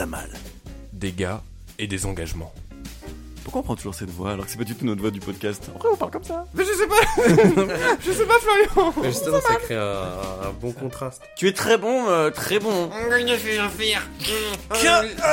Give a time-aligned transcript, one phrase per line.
[0.00, 0.30] Mise à mal.
[0.94, 1.42] des gars
[1.78, 2.54] et des engagements.
[3.44, 5.20] Pourquoi on prend toujours cette voix alors que c'est pas du tout notre voix du
[5.20, 5.62] podcast?
[5.76, 6.46] Après on parle comme ça?
[6.54, 6.94] Mais je sais pas
[8.06, 10.02] Je sais pas Florian Mais justement, ça crée un,
[10.48, 11.20] un bon contraste.
[11.36, 12.88] Tu es très bon, euh, très bon.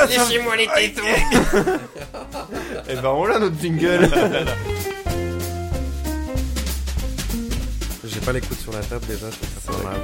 [0.09, 1.01] Laissez-moi les tétons
[2.89, 4.09] Eh ben on l'a notre jingle
[8.07, 9.99] J'ai pas les coudes sur la table déjà, je ça fait mal.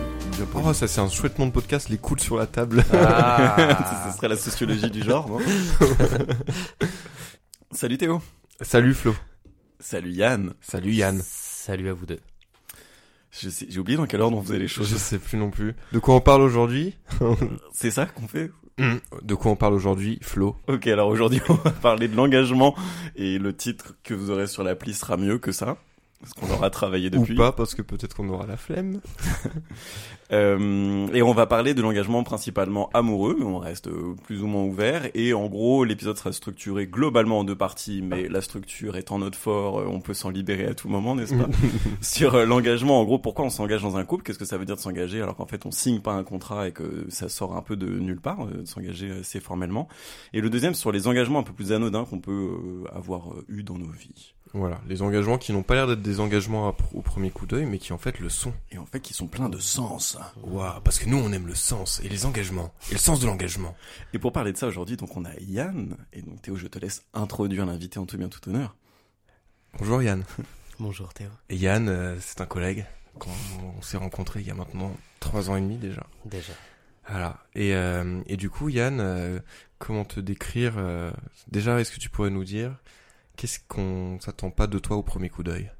[0.56, 2.84] Oh ça c'est un chouette nom de podcast, les coudes sur la table.
[2.94, 4.06] Ah.
[4.12, 5.40] Ce serait la sociologie du genre, non
[7.72, 8.22] Salut Théo.
[8.62, 9.16] Salut Flo.
[9.80, 10.54] Salut Yann.
[10.62, 11.22] Salut Yann.
[11.24, 12.20] Salut à vous deux.
[13.32, 14.96] Je sais- J'ai oublié dans quel ordre on faisait les Je choses.
[14.96, 15.74] sais plus non plus.
[15.92, 16.96] De quoi on parle aujourd'hui
[17.74, 18.52] C'est ça qu'on fait
[19.24, 22.76] De quoi on parle aujourd'hui, Flo Ok, alors aujourd'hui on va parler de l'engagement
[23.16, 25.78] et le titre que vous aurez sur l'appli sera mieux que ça.
[26.24, 27.34] Parce qu'on aura travaillé depuis.
[27.34, 29.02] Ou pas, parce que peut-être qu'on aura la flemme.
[30.32, 34.48] Euh, et on va parler de l'engagement principalement amoureux, mais on reste euh, plus ou
[34.48, 35.08] moins ouvert.
[35.14, 39.38] Et en gros, l'épisode sera structuré globalement en deux parties, mais la structure étant notre
[39.38, 41.48] fort, euh, on peut s'en libérer à tout moment, n'est-ce pas
[42.02, 44.24] Sur l'engagement, en gros, pourquoi on s'engage dans un couple?
[44.24, 46.68] Qu'est-ce que ça veut dire de s'engager alors qu'en fait on signe pas un contrat
[46.68, 49.88] et que ça sort un peu de nulle part, de s'engager assez formellement?
[50.34, 53.78] Et le deuxième sur les engagements un peu plus anodins qu'on peut avoir eu dans
[53.78, 54.34] nos vies.
[54.54, 57.80] Voilà, les engagements qui n'ont pas l'air d'être des engagements au premier coup d'œil, mais
[57.80, 58.54] qui en fait le sont.
[58.72, 60.18] Et en fait, qui sont pleins de sens.
[60.44, 63.26] Waouh, parce que nous on aime le sens et les engagements et le sens de
[63.26, 63.76] l'engagement.
[64.14, 65.98] Et pour parler de ça aujourd'hui, donc on a Yann.
[66.14, 68.76] Et donc Théo, je te laisse introduire l'invité en tout bien tout honneur.
[69.80, 70.24] Bonjour Yann.
[70.80, 71.30] Bonjour Théo.
[71.50, 72.86] Et Yann, euh, c'est un collègue.
[73.18, 73.32] Quand
[73.78, 76.06] on s'est rencontrés il y a maintenant trois ans et demi déjà.
[76.26, 76.54] Déjà.
[77.08, 77.38] Voilà.
[77.56, 79.40] Et, euh, et du coup, Yann, euh,
[79.78, 81.12] comment te décrire euh,
[81.50, 82.76] Déjà, est-ce que tu pourrais nous dire
[83.38, 85.72] qu'est-ce qu'on s'attend pas de toi au premier coup d'œil?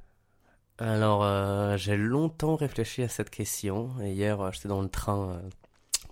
[0.80, 3.92] Alors, euh, j'ai longtemps réfléchi à cette question.
[4.02, 5.50] Et hier, euh, j'étais dans le train euh,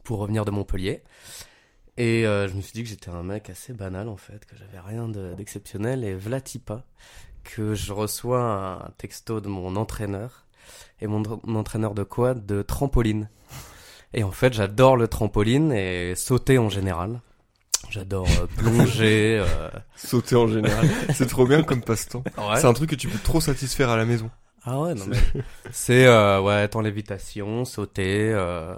[0.03, 1.03] pour revenir de Montpellier.
[1.97, 4.79] Et je me suis dit que j'étais un mec assez banal en fait, que j'avais
[4.79, 6.03] rien de- d'exceptionnel.
[6.03, 6.83] Et vlatipa,
[7.43, 10.45] que je reçois un texto de mon entraîneur.
[10.99, 11.21] Et mon
[11.55, 13.29] entraîneur de quoi De trampoline.
[14.13, 17.21] Et en fait, j'adore le trampoline et sauter en général.
[17.89, 19.37] J'adore euh, plonger.
[19.39, 20.87] euh, Sauter en général.
[21.13, 22.23] c'est trop bien comme passe-temps.
[22.55, 24.29] C'est un truc que tu peux trop satisfaire à la maison.
[24.63, 25.17] Ah ouais, non mais
[25.71, 28.75] c'est euh, ouais être en lévitation, sauter, euh,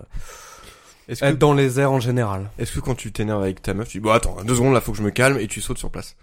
[1.09, 2.50] Est-ce que, être dans les airs en général.
[2.58, 4.81] est-ce que quand tu t'énerves avec ta meuf, tu dis bon attends deux secondes là,
[4.81, 6.16] faut que je me calme et tu sautes sur place.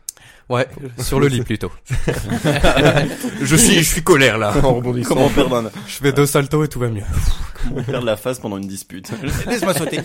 [0.48, 0.66] Ouais,
[0.98, 1.70] sur le lit plutôt.
[3.42, 5.14] je suis je suis colère là en rebondissant.
[5.14, 7.02] Comment perdre, un- Je fais deux saltos et tout va mieux.
[7.68, 9.10] comment perdre la face pendant une dispute
[9.46, 10.00] Laisse-moi sauter.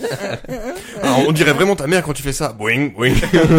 [1.02, 2.52] Alors, on dirait vraiment ta mère quand tu fais ça.
[2.52, 3.14] Boing boing.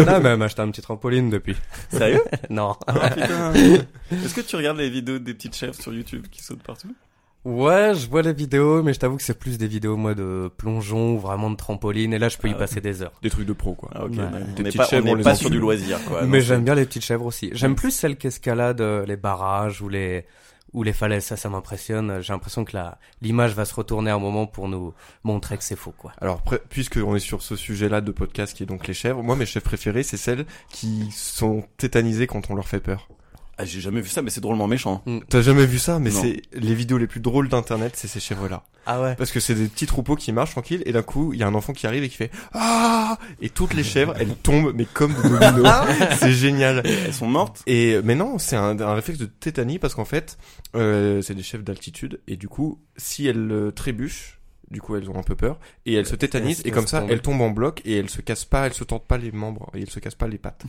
[0.06, 1.56] Là même acheté un petit trampoline depuis.
[1.90, 2.22] Sérieux?
[2.48, 2.74] Non.
[2.86, 3.10] Ah.
[3.54, 6.94] Est-ce que tu regardes les vidéos des petites chefs sur YouTube qui sautent partout?
[7.48, 10.50] Ouais, je vois les vidéos, mais je t'avoue que c'est plus des vidéos moi de
[10.58, 12.12] plongeon ou vraiment de trampoline.
[12.12, 12.56] Et là, je peux y Ah.
[12.56, 13.12] passer des heures.
[13.22, 13.88] Des trucs de pro quoi.
[13.94, 14.18] Ah ok, Ouais.
[14.18, 14.24] ouais.
[14.28, 16.24] Des on n'est petites pas, chèvres, on les pas sur du loisir quoi.
[16.26, 17.48] mais j'aime bien les petites chèvres aussi.
[17.54, 20.26] J'aime plus celles qui escaladent euh, les barrages ou les
[20.74, 21.24] ou les falaises.
[21.24, 22.20] Ça, ça m'impressionne.
[22.20, 24.92] J'ai l'impression que la l'image va se retourner à un moment pour nous
[25.24, 26.12] montrer que c'est faux, quoi.
[26.20, 29.36] Alors, puisque on est sur ce sujet-là de podcast qui est donc les chèvres, moi
[29.36, 33.08] mes chèvres préférés c'est celles qui sont tétanisées quand on leur fait peur.
[33.60, 35.02] Ah, j'ai jamais vu ça, mais c'est drôlement méchant.
[35.28, 38.62] T'as jamais vu ça Mais c'est les vidéos les plus drôles d'internet, c'est ces chèvres-là.
[38.86, 39.16] Ah ouais.
[39.16, 41.46] Parce que c'est des petits troupeaux qui marchent tranquilles et d'un coup il y a
[41.46, 44.86] un enfant qui arrive et qui fait ah et toutes les chèvres elles tombent mais
[44.86, 45.68] comme des dominos.
[46.18, 46.80] c'est génial.
[46.86, 50.38] Elles sont mortes Et mais non, c'est un, un réflexe de tétanie parce qu'en fait
[50.74, 54.38] euh, c'est des chèvres d'altitude et du coup si elles euh, trébuchent
[54.70, 57.04] du coup, elles ont un peu peur et elles se tétanisent elles et comme ça,
[57.08, 59.70] elles tombent en bloc et elles se cassent pas, elles se tordent pas les membres
[59.74, 60.64] et elles se cassent pas les pattes.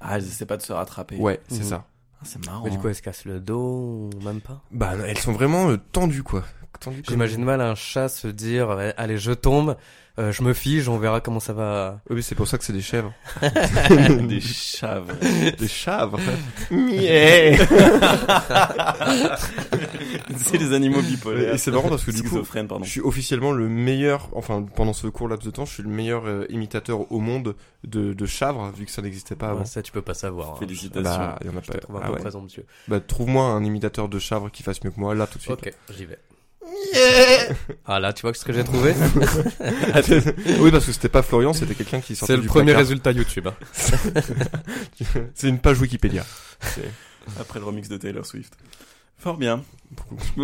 [0.00, 1.16] Ah, elles essaient pas de se rattraper.
[1.16, 1.64] Ouais, c'est Mhm.
[1.64, 1.86] ça.
[2.20, 2.64] Ah, c'est marrant.
[2.64, 5.70] Mais du coup, elle se casse le dos ou même pas Bah, elles sont vraiment
[5.70, 6.44] euh, tendues quoi.
[6.80, 7.02] Tendu.
[7.08, 9.76] J'imagine mal un chat se dire ouais, allez je tombe,
[10.18, 12.00] euh, je me fige, on verra comment ça va.
[12.10, 13.12] Oui, mais c'est pour ça que c'est des chèvres.
[14.26, 14.40] Des
[14.80, 15.16] chaves.
[15.56, 16.18] des chèvres.
[20.36, 21.54] c'est les animaux bipolaires.
[21.54, 22.84] Et c'est marrant parce que du coup, pardon.
[22.84, 25.88] Je suis officiellement le meilleur, enfin pendant ce court laps de temps, je suis le
[25.88, 27.54] meilleur euh, imitateur au monde
[27.84, 29.60] de, de Chavre, vu que ça n'existait pas avant.
[29.60, 30.52] Ouais, ça tu peux pas savoir.
[30.52, 30.56] hein.
[30.58, 31.02] Félicitations.
[31.02, 31.74] Bah, il y en a Je pas.
[31.78, 32.20] te trouve un Ah peu ouais.
[32.20, 32.66] présomptueux.
[32.88, 35.52] Bah, trouve-moi un imitateur de Chavre qui fasse mieux que moi, là, tout de suite.
[35.54, 36.18] Ok, j'y vais.
[37.86, 38.94] Ah là, tu vois ce que j'ai trouvé
[40.60, 42.80] oui, parce que c'était pas Florian, c'était quelqu'un qui sortait C'est le du premier placard.
[42.80, 43.48] résultat YouTube.
[43.48, 43.54] hein.
[45.34, 46.24] C'est une page Wikipédia.
[47.38, 48.54] Après le remix de Taylor Swift.
[49.18, 49.62] Fort bien.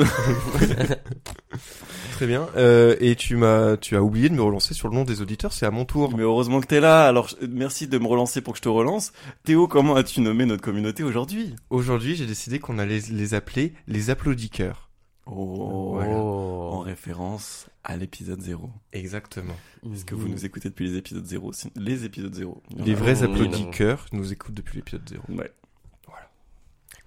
[2.13, 2.47] Très bien.
[2.57, 5.53] Euh, et tu m'as, tu as oublié de me relancer sur le nom des auditeurs,
[5.53, 6.15] c'est à mon tour.
[6.17, 7.07] Mais heureusement que t'es là.
[7.07, 9.13] Alors, merci de me relancer pour que je te relance.
[9.45, 11.55] Théo, comment as-tu nommé notre communauté aujourd'hui?
[11.71, 14.86] Aujourd'hui, j'ai décidé qu'on allait les appeler les applaudicœurs.
[15.27, 16.15] Oh, Voilà.
[16.17, 18.71] En référence à l'épisode 0.
[18.93, 19.55] Exactement.
[19.93, 22.63] Est-ce que vous nous écoutez depuis les épisodes 0 Si- Les épisodes 0.
[22.71, 25.23] Il y en Les vrais oui, applaudicœurs nous écoutent depuis l'épisode 0.
[25.31, 25.51] Ouais.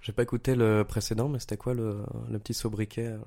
[0.02, 1.98] J'ai pas écouté le précédent, mais c'était quoi le,
[2.30, 3.18] le petit sobriquet euh?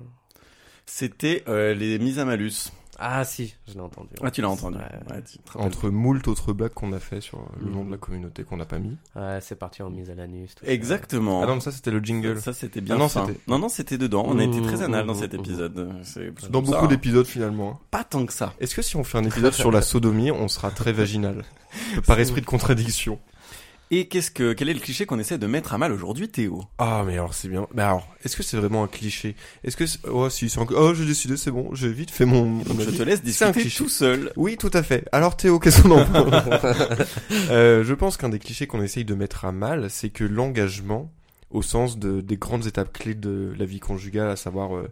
[0.86, 2.72] C'était euh, les mises à malus.
[2.98, 4.10] Ah si, je l'ai entendu.
[4.22, 4.76] Ah, tu l'as entendu.
[4.78, 5.14] Ouais.
[5.16, 5.66] Ouais, tu te rappelles.
[5.66, 7.86] Entre moult autres blagues qu'on a fait sur le nom Mhm.
[7.86, 8.96] de la communauté qu'on n'a pas mis.
[9.16, 10.54] Ouais, c'est parti en mise à l'anus.
[10.60, 10.70] ça.
[10.70, 11.42] Exactement.
[11.42, 12.36] Ah non, mais ça c'était le jingle.
[12.36, 13.26] Ça, ça, c'était bien Ah non, fin.
[13.48, 14.24] Non, non, c'était dedans.
[14.26, 15.92] On a été très Mmh, anal dans mmh, cet épisode.
[16.50, 17.70] Dans beaucoup d'épisodes finalement.
[17.70, 17.78] hein.
[17.90, 18.52] Pas tant que ça.
[18.60, 21.44] Est-ce que si on fait un épisode sur la sodomie, on sera très vaginal?
[22.06, 23.18] Par esprit de contradiction.
[23.96, 26.64] Et qu'est-ce que, quel est le cliché qu'on essaie de mettre à mal aujourd'hui, Théo?
[26.78, 27.68] Ah mais alors c'est bien.
[27.74, 29.36] Mais alors, est-ce que c'est vraiment un cliché?
[29.62, 30.66] Est-ce que c'est- oh si c'est un...
[30.70, 32.44] oh j'ai décidé c'est bon, j'ai vite fait mon.
[32.44, 32.98] mon Donc, je avis.
[32.98, 33.84] te laisse C'est un discuter cliché.
[33.84, 34.32] tout seul.
[34.36, 35.06] Oui, tout à fait.
[35.12, 36.64] Alors Théo, qu'est-ce qu'on en pense?
[37.50, 41.12] Euh, Je pense qu'un des clichés qu'on essaye de mettre à mal, c'est que l'engagement,
[41.50, 44.90] au sens de, des grandes étapes clés de la vie conjugale, à savoir euh,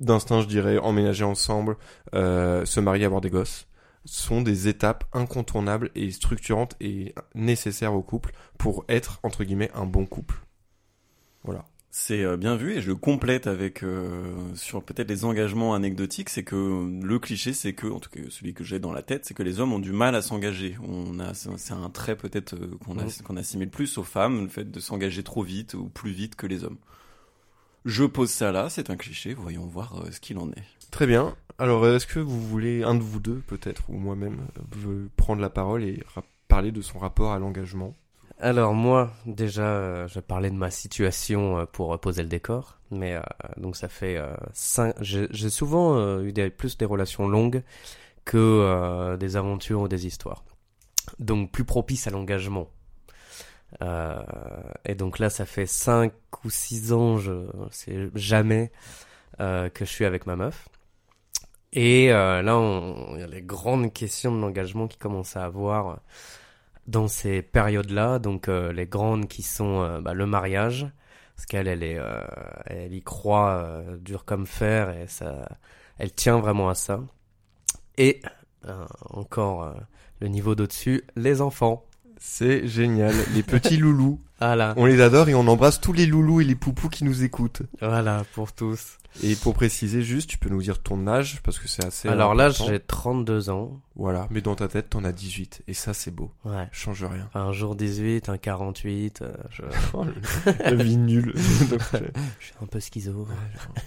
[0.00, 1.76] d'instinct, je dirais, emménager ensemble,
[2.14, 3.66] euh, se marier, avoir des gosses,
[4.06, 9.86] sont des étapes incontournables et structurantes et nécessaires au couple pour être, entre guillemets, un
[9.86, 10.36] bon couple.
[11.44, 11.64] Voilà.
[11.90, 16.28] C'est euh, bien vu et je le complète avec euh, sur peut-être les engagements anecdotiques,
[16.28, 19.24] c'est que le cliché, c'est que en tout cas celui que j'ai dans la tête,
[19.24, 20.76] c'est que les hommes ont du mal à s'engager.
[20.86, 24.78] On a c'est un trait peut-être euh, qu'on assimile plus aux femmes, le fait de
[24.78, 26.76] s'engager trop vite ou plus vite que les hommes.
[27.86, 30.64] Je pose ça là, c'est un cliché, voyons voir euh, ce qu'il en est.
[30.90, 31.34] Très bien.
[31.58, 34.38] Alors, est-ce que vous voulez, un de vous deux peut-être, ou moi-même,
[35.16, 36.02] prendre la parole et
[36.48, 37.94] parler de son rapport à l'engagement?
[38.38, 42.78] Alors moi, déjà, euh, je parlais de ma situation euh, pour euh, poser le décor,
[42.90, 43.18] mais
[43.56, 44.20] donc ça fait
[44.52, 44.94] cinq.
[45.00, 47.62] J'ai souvent eu plus des relations longues
[48.24, 50.44] que des aventures ou des histoires,
[51.18, 52.68] donc plus propice à l'engagement.
[53.80, 56.12] Et donc là, ça fait cinq
[56.44, 58.70] ou six ans, je sais jamais
[59.38, 60.68] que je suis avec ma meuf.
[61.76, 65.44] Et euh, là, on- il y a les grandes questions de l'engagement qui commencent à
[65.44, 66.00] avoir
[66.88, 70.88] dans ces périodes-là, donc euh, les grandes qui sont euh, bah, le mariage,
[71.36, 72.22] parce qu'elle elle est, euh,
[72.66, 75.48] elle y croit euh, dur comme fer et ça,
[75.98, 77.00] elle tient vraiment à ça.
[77.98, 78.22] Et
[78.66, 79.74] euh, encore euh,
[80.20, 81.85] le niveau d'au-dessus, les enfants.
[82.18, 83.14] C'est génial.
[83.34, 84.20] Les petits loulous.
[84.38, 87.24] Voilà, On les adore et on embrasse tous les loulous et les poupous qui nous
[87.24, 87.62] écoutent.
[87.80, 88.98] voilà pour tous.
[89.22, 92.06] Et pour préciser juste, tu peux nous dire ton âge parce que c'est assez.
[92.08, 92.66] Alors là, important.
[92.68, 93.80] j'ai 32 ans.
[93.94, 96.30] Voilà, mais dans ta tête, t'en as 18 et ça c'est beau.
[96.44, 96.68] Ouais.
[96.70, 97.30] Change rien.
[97.34, 99.22] Un jour 18, un 48.
[99.22, 99.62] euh, je...
[100.64, 101.32] La vie nulle.
[101.34, 103.26] je suis un peu schizo.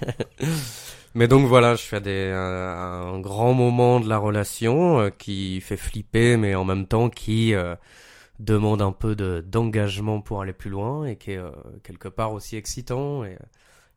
[1.16, 5.60] Mais donc voilà, je à des, un, un grand moment de la relation euh, qui
[5.62, 7.76] fait flipper, mais en même temps qui euh,
[8.40, 11.52] demande un peu de d'engagement pour aller plus loin et qui est euh,
[11.84, 13.24] quelque part aussi excitant.
[13.26, 13.38] Et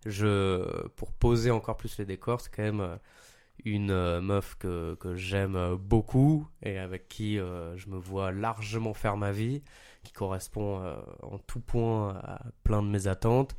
[0.06, 2.96] je, pour poser encore plus les décors, c'est quand même euh,
[3.64, 9.16] une euh, meuf que que j'aime beaucoup et avec qui je me vois largement faire
[9.16, 9.62] ma vie,
[10.02, 13.56] qui correspond euh, en tout point à plein de mes attentes.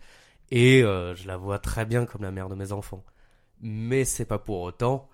[0.52, 3.04] Et je la vois très bien comme la mère de mes enfants.
[3.62, 5.10] Mais c'est pas pour autant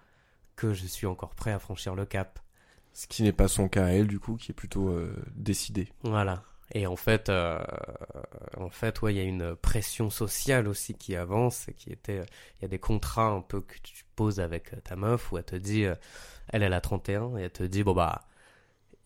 [0.58, 2.40] que je suis encore prêt à franchir le cap.
[2.94, 5.90] Ce qui n'est pas son cas à elle, du coup, qui est plutôt euh, décidé.
[6.04, 6.44] Voilà.
[6.74, 7.60] Et en fait, euh,
[8.58, 12.62] en fait, ouais, il y a une pression sociale aussi qui avance, qui était, il
[12.62, 15.56] y a des contrats un peu que tu poses avec ta meuf où elle te
[15.56, 15.96] dit, euh,
[16.50, 18.28] elle, elle a 31, et elle te dit, bon bah,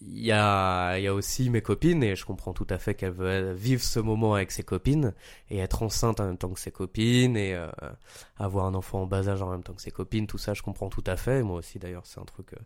[0.02, 3.14] il y a, y a aussi mes copines, et je comprends tout à fait qu'elle
[3.14, 5.14] veut vivre ce moment avec ses copines,
[5.50, 7.70] et être enceinte en même temps que ses copines, et euh,
[8.38, 10.62] avoir un enfant en bas âge en même temps que ses copines, tout ça, je
[10.62, 11.44] comprends tout à fait.
[11.44, 12.58] Moi aussi, d'ailleurs, c'est un truc euh,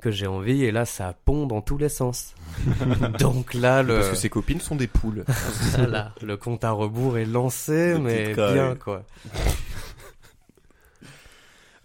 [0.00, 2.34] que j'ai envie, et là, ça pond dans tous les sens.
[3.20, 3.94] Donc là, le...
[3.96, 5.24] Parce que ses copines sont des poules.
[5.76, 8.52] Voilà, le compte à rebours est lancé, Le mais Kyle.
[8.52, 9.04] bien quoi.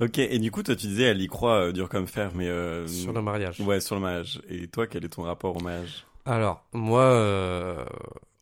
[0.01, 2.50] Ok, et du coup, toi, tu disais, elle y croit euh, dur comme fer, mais
[2.50, 3.62] euh, Sur le mariage.
[3.62, 4.41] ouais, sur le mariage.
[4.50, 6.05] Et toi, quel est ton rapport au mariage?
[6.25, 7.86] Alors, moi, euh,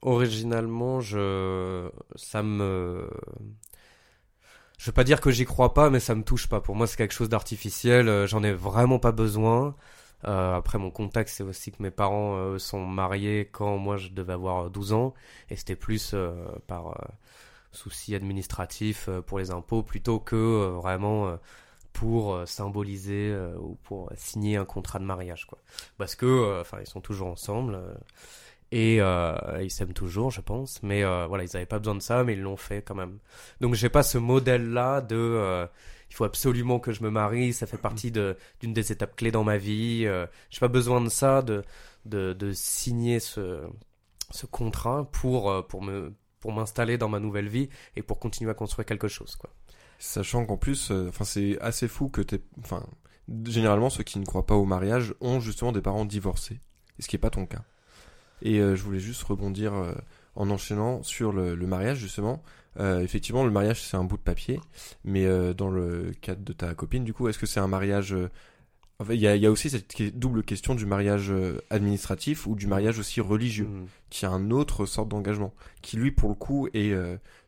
[0.02, 3.08] originalement, je, ça me,
[4.84, 6.60] je veux pas dire que j'y crois pas, mais ça me touche pas.
[6.60, 8.10] Pour moi, c'est quelque chose d'artificiel.
[8.10, 9.76] euh, J'en ai vraiment pas besoin.
[10.26, 14.10] Euh, après, mon contexte, c'est aussi que mes parents euh, sont mariés quand moi je
[14.10, 15.14] devais avoir 12 ans,
[15.50, 16.34] et c'était plus euh,
[16.68, 16.94] par euh,
[17.72, 21.38] souci administratif euh, pour les impôts plutôt que euh, vraiment euh,
[21.94, 25.60] pour euh, symboliser euh, ou pour signer un contrat de mariage, quoi.
[25.98, 27.80] Parce que, euh, enfin, ils sont toujours ensemble.
[28.72, 30.82] Et euh, ils s'aiment toujours, je pense.
[30.84, 33.20] Mais euh, voilà, ils n'avaient pas besoin de ça, mais ils l'ont fait quand même.
[33.62, 35.68] Donc j'ai pas ce modèle-là de euh,
[36.10, 39.44] il faut absolument que je me marie, ça fait partie d'une des étapes clés dans
[39.44, 40.08] ma vie.
[40.50, 41.64] J'ai pas besoin de ça, de
[42.06, 43.62] de, signer ce
[44.32, 48.54] ce contrat pour pour me pour m'installer dans ma nouvelle vie et pour continuer à
[48.54, 49.50] construire quelque chose, quoi.
[49.98, 52.42] Sachant qu'en plus, enfin c'est assez fou que t'es,
[53.46, 56.60] généralement ceux qui ne croient pas au mariage ont justement des parents divorcés,
[57.00, 57.64] ce qui est pas ton cas.
[58.42, 59.94] Et euh, je voulais juste rebondir euh,
[60.36, 62.44] en enchaînant sur le, le mariage justement.
[62.80, 64.60] Euh, effectivement, le mariage c'est un bout de papier,
[65.04, 68.14] mais euh, dans le cadre de ta copine, du coup, est-ce que c'est un mariage
[68.14, 68.30] euh,
[69.00, 71.32] enfin, il y, a, il y a aussi cette double question du mariage
[71.70, 73.86] administratif ou du mariage aussi religieux, Mm.
[74.10, 76.94] qui a un autre sorte d'engagement, qui lui pour le coup est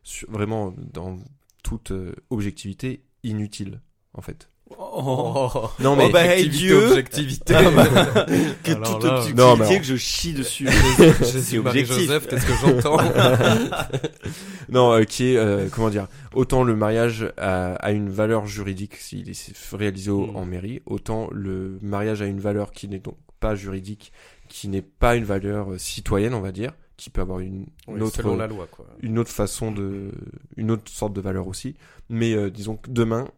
[0.02, 1.18] sur- vraiment dans
[1.64, 1.92] toute
[2.30, 3.80] objectivité inutile
[4.14, 4.48] en fait.
[4.78, 7.54] Oh, Non mais Oh, bah, hey, Objectivité, Dieu objectivité.
[7.54, 7.86] Ah bah,
[8.64, 10.68] que Alors toute là, objectivité non, mais que je chie dessus.
[10.68, 11.62] Jésus, objectif.
[11.62, 12.98] Marie-Joseph, qu'est-ce que j'entends
[14.68, 18.96] non euh, qui est euh, comment dire autant le mariage a, a une valeur juridique
[18.96, 20.36] s'il est réalisé au- Mm.
[20.36, 24.12] en mairie, autant le mariage a une valeur qui n'est donc pas juridique,
[24.48, 27.66] qui n'est pas une valeur euh, citoyenne on va dire, qui peut avoir une,
[28.00, 28.86] autre Selon la loi, quoi.
[29.00, 30.10] une autre façon de
[30.56, 31.76] une autre sorte de valeur aussi
[32.08, 33.28] mais euh, disons que demain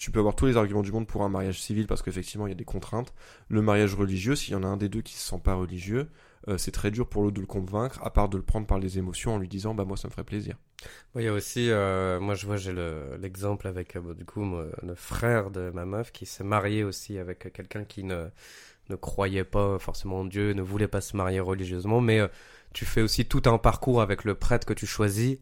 [0.00, 2.50] tu peux avoir tous les arguments du monde pour un mariage civil parce qu'effectivement il
[2.50, 3.12] y a des contraintes.
[3.48, 6.08] Le mariage religieux s'il y en a un des deux qui se sent pas religieux
[6.48, 8.78] euh, c'est très dur pour l'autre de le convaincre à part de le prendre par
[8.78, 10.56] les émotions en lui disant bah moi ça me ferait plaisir.
[11.16, 14.42] Il y a aussi, euh, moi je vois, j'ai le- l'exemple avec, euh, du coup,
[14.82, 18.28] le frère de ma meuf qui s'est marié aussi avec quelqu'un qui ne,
[18.88, 22.28] ne croyait pas forcément en Dieu, ne voulait pas se marier religieusement, mais euh,
[22.72, 25.38] tu fais aussi tout un parcours avec le prêtre que tu choisis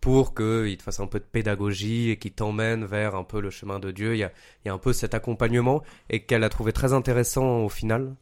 [0.00, 3.50] pour qu'il te fasse un peu de pédagogie et qu'il t'emmène vers un peu le
[3.50, 4.14] chemin de Dieu.
[4.14, 4.32] Il y a,
[4.64, 8.14] il y a un peu cet accompagnement et qu'elle a trouvé très intéressant au final.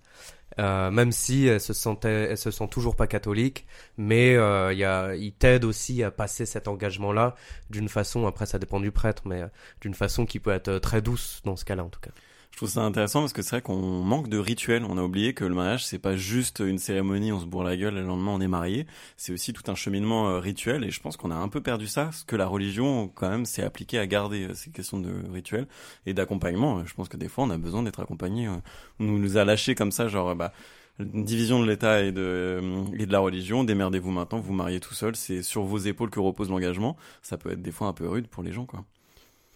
[0.58, 3.66] Euh, même si elle se sentait, elle se sent toujours pas catholique,
[3.96, 7.36] mais euh, il y a, il t'aide aussi à passer cet engagement-là
[7.70, 8.26] d'une façon.
[8.26, 9.48] Après, ça dépend du prêtre, mais euh,
[9.80, 12.10] d'une façon qui peut être très douce dans ce cas-là, en tout cas.
[12.50, 14.84] Je trouve ça intéressant parce que c'est vrai qu'on manque de rituels.
[14.84, 17.76] On a oublié que le mariage, c'est pas juste une cérémonie, on se bourre la
[17.76, 18.84] gueule le lendemain on est marié.
[19.16, 21.86] C'est aussi tout un cheminement euh, rituel et je pense qu'on a un peu perdu
[21.86, 22.10] ça.
[22.10, 25.68] Ce que la religion, quand même, s'est appliquée à garder euh, ces questions de rituels
[26.04, 26.78] et d'accompagnement.
[26.80, 28.48] Euh, Je pense que des fois, on a besoin d'être accompagné.
[28.48, 30.52] On nous a lâché comme ça, genre, bah,
[30.98, 32.60] une division de l'État et de,
[32.98, 33.62] et de la religion.
[33.62, 35.14] Démerdez-vous maintenant, vous vous mariez tout seul.
[35.14, 36.96] C'est sur vos épaules que repose l'engagement.
[37.22, 38.84] Ça peut être des fois un peu rude pour les gens, quoi.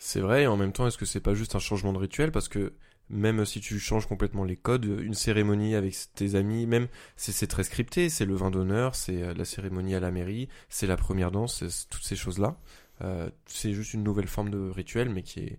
[0.04, 2.32] C'est vrai et en même temps est-ce que c'est pas juste un changement de rituel?
[2.32, 2.72] Parce que
[3.08, 7.46] même si tu changes complètement les codes, une cérémonie avec tes amis, même c'est c'est
[7.46, 10.96] très scripté, c'est le vin d'honneur, c'est euh, la cérémonie à la mairie, c'est la
[10.96, 12.56] première danse, c'est toutes ces choses-là.
[13.02, 15.58] Euh, c'est juste une nouvelle forme de rituel, mais qui est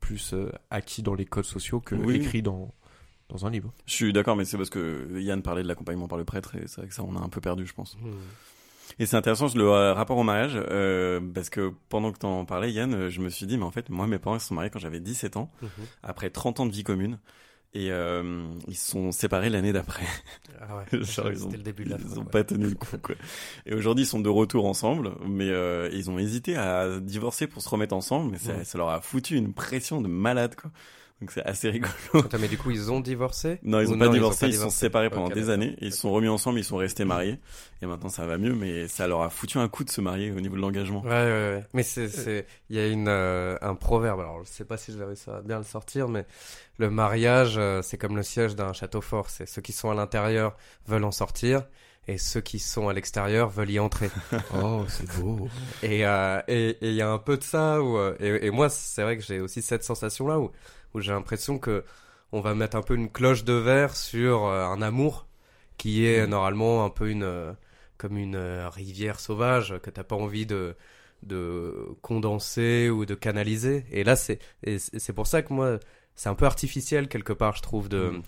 [0.00, 2.16] plus euh, acquis dans les codes sociaux que Oui.
[2.16, 2.72] écrit dans,
[3.28, 3.72] dans un livre.
[3.86, 6.66] Je suis d'accord, mais c'est parce que Yann parlait de l'accompagnement par le prêtre et
[6.68, 7.96] c'est vrai que ça, on a un peu perdu, je pense.
[8.98, 12.70] Et c'est intéressant le euh, rapport au mariage, euh, parce que pendant que t'en parlais,
[12.72, 14.54] Yann, euh, je me suis dit, mais en fait, moi, mes parents ils se sont
[14.54, 15.68] mariés quand j'avais 17 ans, Mhm.
[16.02, 17.18] après 30 ans de vie commune,
[17.76, 20.04] et euh, ils se sont séparés l'année d'après.
[20.60, 22.18] Ah ouais, Genre, ils ont- c'était le début de la Ils fin.
[22.18, 22.30] ont quoi.
[22.30, 23.16] pas tenu le coup, quoi.
[23.66, 27.62] Et aujourd'hui, ils sont de retour ensemble, mais euh, ils ont hésité à divorcer pour
[27.62, 28.64] se remettre ensemble, mais ça, Ouais.
[28.64, 30.70] ça leur a foutu une pression de malade, quoi.
[31.20, 31.92] Donc c'est assez rigolo.
[32.14, 34.60] Attends, mais du coup, ils ont divorcé Non, ils Ou ont pas divorcé, ils se
[34.62, 37.38] sont séparés pendant des années, ils se sont remis ensemble, ils sont restés mariés,
[37.80, 40.32] et maintenant ça va mieux, mais ça leur a foutu un coup de se marier
[40.32, 41.02] au niveau de l'engagement.
[41.02, 41.64] Ouais, ouais, ouais.
[41.72, 44.20] Mais c'est, c'est, il y a une, euh, un proverbe.
[44.20, 46.26] Alors, je sais pas si je vais réussir à bien le sortir, mais
[46.78, 49.30] le mariage, euh, c'est comme le siège d'un château fort.
[49.30, 50.56] C'est ceux qui sont à l'intérieur
[50.88, 51.62] veulent en sortir,
[52.06, 54.10] et ceux qui sont à l'extérieur veulent y entrer.
[54.54, 55.48] Oh, c'est beau.
[55.82, 58.50] Et euh, et et il y a un peu de ça où euh, et, et
[58.50, 60.50] moi c'est vrai que j'ai aussi cette sensation là où
[60.94, 61.84] où j'ai l'impression que
[62.32, 65.26] on va mettre un peu une cloche de verre sur euh, un amour
[65.76, 66.30] qui est Mhm.
[66.30, 67.52] normalement un peu une euh,
[67.98, 70.76] comme une euh, rivière sauvage que t'as pas envie de
[71.22, 74.38] de condenser ou de canaliser et là c'est
[74.78, 75.78] c'est pour ça que moi
[76.16, 78.22] c'est un peu artificiel quelque part je trouve de Mhm.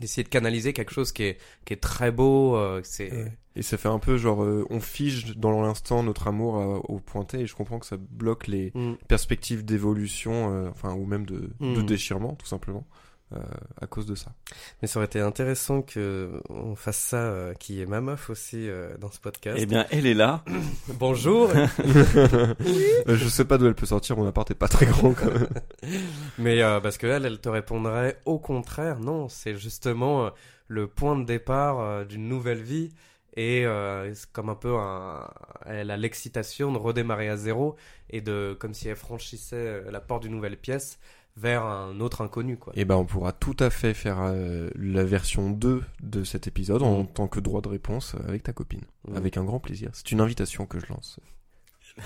[0.00, 2.56] D'essayer de canaliser quelque chose qui est qui est très beau.
[2.56, 3.32] euh, c'est Ouais.
[3.56, 7.00] Et ça fait un peu genre, euh, on fige dans l'instant notre amour euh, au
[7.00, 8.92] pointé, et je comprends que ça bloque les Mm.
[9.08, 11.86] perspectives d'évolution, euh, enfin, ou même de, de Mm.
[11.86, 12.86] déchirement, tout simplement,
[13.32, 13.38] euh,
[13.80, 14.32] à cause de ça.
[14.80, 18.68] Mais ça aurait été intéressant que on fasse ça, euh, qui est ma meuf aussi
[18.68, 19.58] euh, dans ce podcast.
[19.60, 20.44] Eh bien, elle est là.
[20.94, 21.50] Bonjour.
[23.06, 25.48] Je sais pas d'où elle peut sortir, mon appart est pas très grand quand même.
[26.38, 30.30] Mais euh, parce que elle, elle te répondrait au contraire, non, c'est justement euh,
[30.68, 32.90] le point de départ euh, d'une nouvelle vie
[33.36, 35.28] et euh, c'est comme un peu un,
[35.66, 37.76] elle a l'excitation de redémarrer à zéro
[38.10, 40.98] et de comme si elle franchissait la porte d'une nouvelle pièce
[41.40, 42.72] vers un autre inconnu quoi.
[42.76, 46.82] Et ben, on pourra tout à fait faire euh, la version 2 de cet épisode
[46.82, 47.06] en Mm.
[47.14, 48.82] tant que droit de réponse euh, avec ta copine.
[49.08, 49.16] Mm.
[49.16, 49.90] Avec un grand plaisir.
[49.92, 51.20] C'est une invitation que je lance.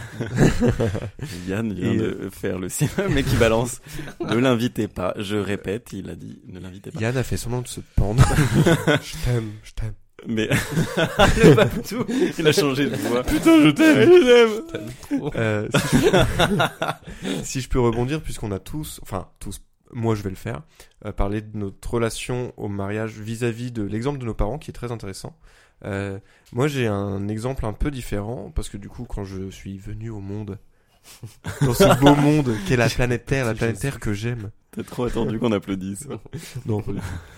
[1.48, 3.80] Yann vient Et, de faire le cinéma, mais qui balance.
[4.20, 5.12] ne l'invitez pas.
[5.18, 7.00] Je répète, il a dit ne l'invitez pas.
[7.00, 8.22] Yann a fait semblant de se pendre.
[9.02, 9.92] Je t'aime, je t'aime.
[10.26, 10.48] Mais
[10.96, 12.04] le Babtou,
[12.38, 13.22] il a changé de voix.
[13.22, 15.30] Putain, je t'aime, je t'aime.
[15.34, 15.96] Euh, si,
[17.22, 17.42] je...
[17.44, 19.60] si je peux rebondir, puisqu'on a tous, enfin tous,
[19.92, 20.62] moi je vais le faire,
[21.04, 24.74] euh, parler de notre relation au mariage vis-à-vis de l'exemple de nos parents, qui est
[24.74, 25.36] très intéressant.
[25.84, 26.18] Euh,
[26.52, 30.10] moi j'ai un exemple un peu différent, parce que du coup quand je suis venu
[30.10, 30.58] au monde,
[31.60, 35.04] dans ce beau monde qu'est la planète Terre, la planète Terre que j'aime, T'as trop
[35.04, 36.08] attendu qu'on applaudisse.
[36.66, 36.82] non,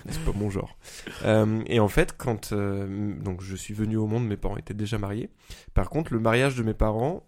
[0.08, 0.78] c'est pas mon genre.
[1.24, 4.72] Euh, et en fait, quand euh, donc je suis venu au monde, mes parents étaient
[4.72, 5.30] déjà mariés.
[5.74, 7.26] Par contre, le mariage de mes parents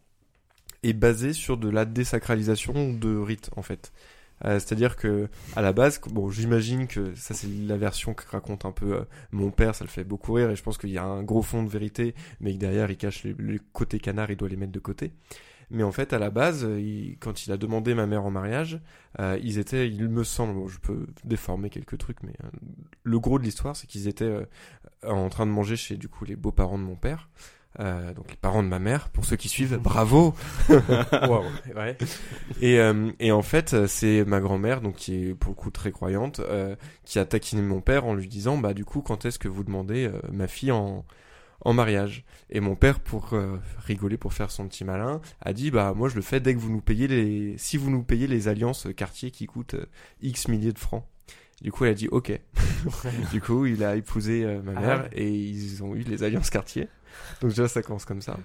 [0.85, 3.93] est basé sur de la désacralisation de rites, en fait.
[4.45, 8.65] Euh, C'est-à-dire que à la base, bon, j'imagine que ça c'est la version que raconte
[8.65, 10.99] un peu euh, mon père, ça le fait beaucoup rire, et je pense qu'il y
[10.99, 14.31] a un gros fond de vérité, mais que derrière il cache les, les côtés canards,
[14.31, 15.13] il doit les mettre de côté.
[15.71, 18.31] Mais en fait, à la base, euh, il- quand il a demandé ma mère en
[18.31, 18.81] mariage,
[19.19, 22.49] euh, ils étaient, il me semble, bon, je peux déformer quelques trucs, mais euh,
[23.03, 24.45] le gros de l'histoire, c'est qu'ils étaient euh,
[25.05, 27.29] en train de manger chez du coup les beaux-parents de mon père,
[27.81, 29.09] euh, donc les parents de ma mère.
[29.11, 30.35] Pour ceux qui suivent, bravo.
[30.71, 31.45] Wow,
[31.77, 31.97] ouais.
[32.61, 35.91] Et, euh, et en fait, c'est ma grand-mère, donc qui est pour le coup très
[35.93, 39.39] croyante, euh, qui a taquiné mon père en lui disant, bah du coup, quand est-ce
[39.39, 41.05] que vous demandez euh, ma fille en
[41.61, 45.71] en mariage Et mon père, pour euh, rigoler, pour faire son petit malin, a dit,
[45.71, 48.27] bah moi je le fais dès que vous nous payez les, si vous nous payez
[48.27, 49.87] les alliances quartier qui coûtent euh,
[50.23, 51.05] X milliers de francs.
[51.63, 52.39] Du coup, elle a dit ok.
[53.33, 55.11] du coup, il a épousé euh, ma Ah mère ouais.
[55.15, 56.89] et ils ont eu les alliances quartier.
[57.41, 58.37] Donc déjà, ça commence comme ça.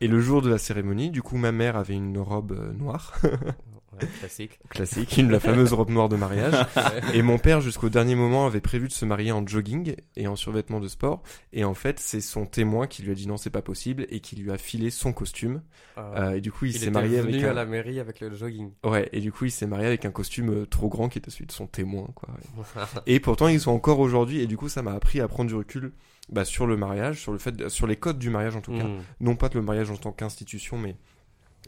[0.00, 3.20] Et le jour de la cérémonie, du coup, ma mère avait une robe euh, noire,
[4.02, 4.58] Ouais, classique.
[4.68, 6.54] classique, une la fameuse robe noire de mariage.
[7.14, 10.36] Et mon père, jusqu'au dernier moment, avait prévu de se marier en jogging et en
[10.36, 11.22] survêtement de sport.
[11.52, 14.20] Et en fait, c'est son témoin qui lui a dit non, c'est pas possible et
[14.20, 15.62] qui lui a filé son costume.
[15.98, 17.50] Euh, et du coup, il, il s'est marié avec venu un...
[17.50, 18.72] à la mairie avec le jogging.
[18.84, 21.30] Ouais, et du coup, il s'est marié avec un costume euh, trop grand qui était
[21.30, 22.30] celui de son témoin, quoi.
[23.06, 25.54] Et pourtant, ils sont encore aujourd'hui, et du coup, ça m'a appris à prendre du
[25.56, 25.92] recul
[26.30, 28.72] bah, sur le mariage, sur le fait, de- sur les codes du mariage en tout
[28.72, 28.84] cas.
[28.84, 29.02] Mm.
[29.20, 30.96] Non pas que le mariage en tant qu'institution, mais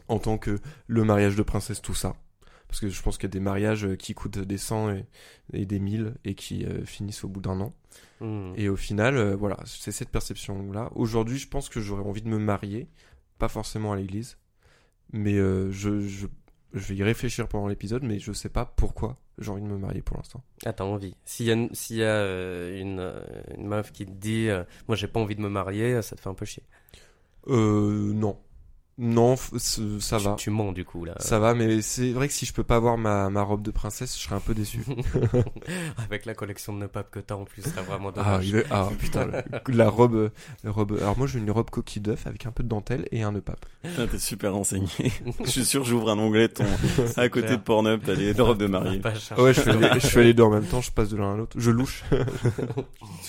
[0.07, 2.15] en tant que le mariage de princesse, tout ça.
[2.67, 5.05] Parce que je pense qu'il y a des mariages euh, qui coûtent des cent et,
[5.53, 7.71] et des mille et qui euh, finissent au bout d'un an.
[8.19, 8.53] Mm.
[8.55, 10.89] Et au final, euh, voilà, c'est cette perception-là.
[10.95, 12.87] Aujourd'hui, je pense que j'aurais envie de me marier,
[13.37, 14.37] pas forcément à l'église,
[15.11, 16.25] mais euh, je, je,
[16.73, 19.77] je vais y réfléchir pendant l'épisode, mais je sais pas pourquoi j'ai envie de me
[19.77, 20.41] marier pour l'instant.
[20.65, 21.15] Ah, t'as envie.
[21.25, 23.13] S'il y a, une- s'il y a une,
[23.55, 24.47] une meuf qui te dit
[24.87, 26.63] Moi j'ai pas envie de me marier, ça te fait un peu chier.
[27.47, 28.39] Euh, non.
[28.99, 30.35] Non, ça va.
[30.35, 31.15] Tu mens du coup là.
[31.17, 33.71] Ça va, mais c'est vrai que si je peux pas avoir ma, ma robe de
[33.71, 34.85] princesse, je serais un peu déçu.
[35.97, 38.65] Avec la collection de ne pas que t'as en plus, c'est vraiment ah, dommage.
[38.69, 40.29] ah, putain, la, la robe,
[40.63, 40.97] la robe.
[41.01, 43.41] Alors moi, j'ai une robe coquille d'œuf avec un peu de dentelle et un nœud
[43.41, 43.65] pape.
[43.83, 44.87] Ah, T'es super renseigné.
[45.43, 46.65] Je suis sûr, j'ouvre un onglet de ton,
[47.17, 47.57] à côté clair.
[47.57, 49.01] de Pornhub, t'as les robes de mariée.
[49.37, 51.33] Ouais, je fais, les, je fais les deux en même temps, je passe de l'un
[51.33, 51.57] à l'autre.
[51.59, 52.03] Je louche.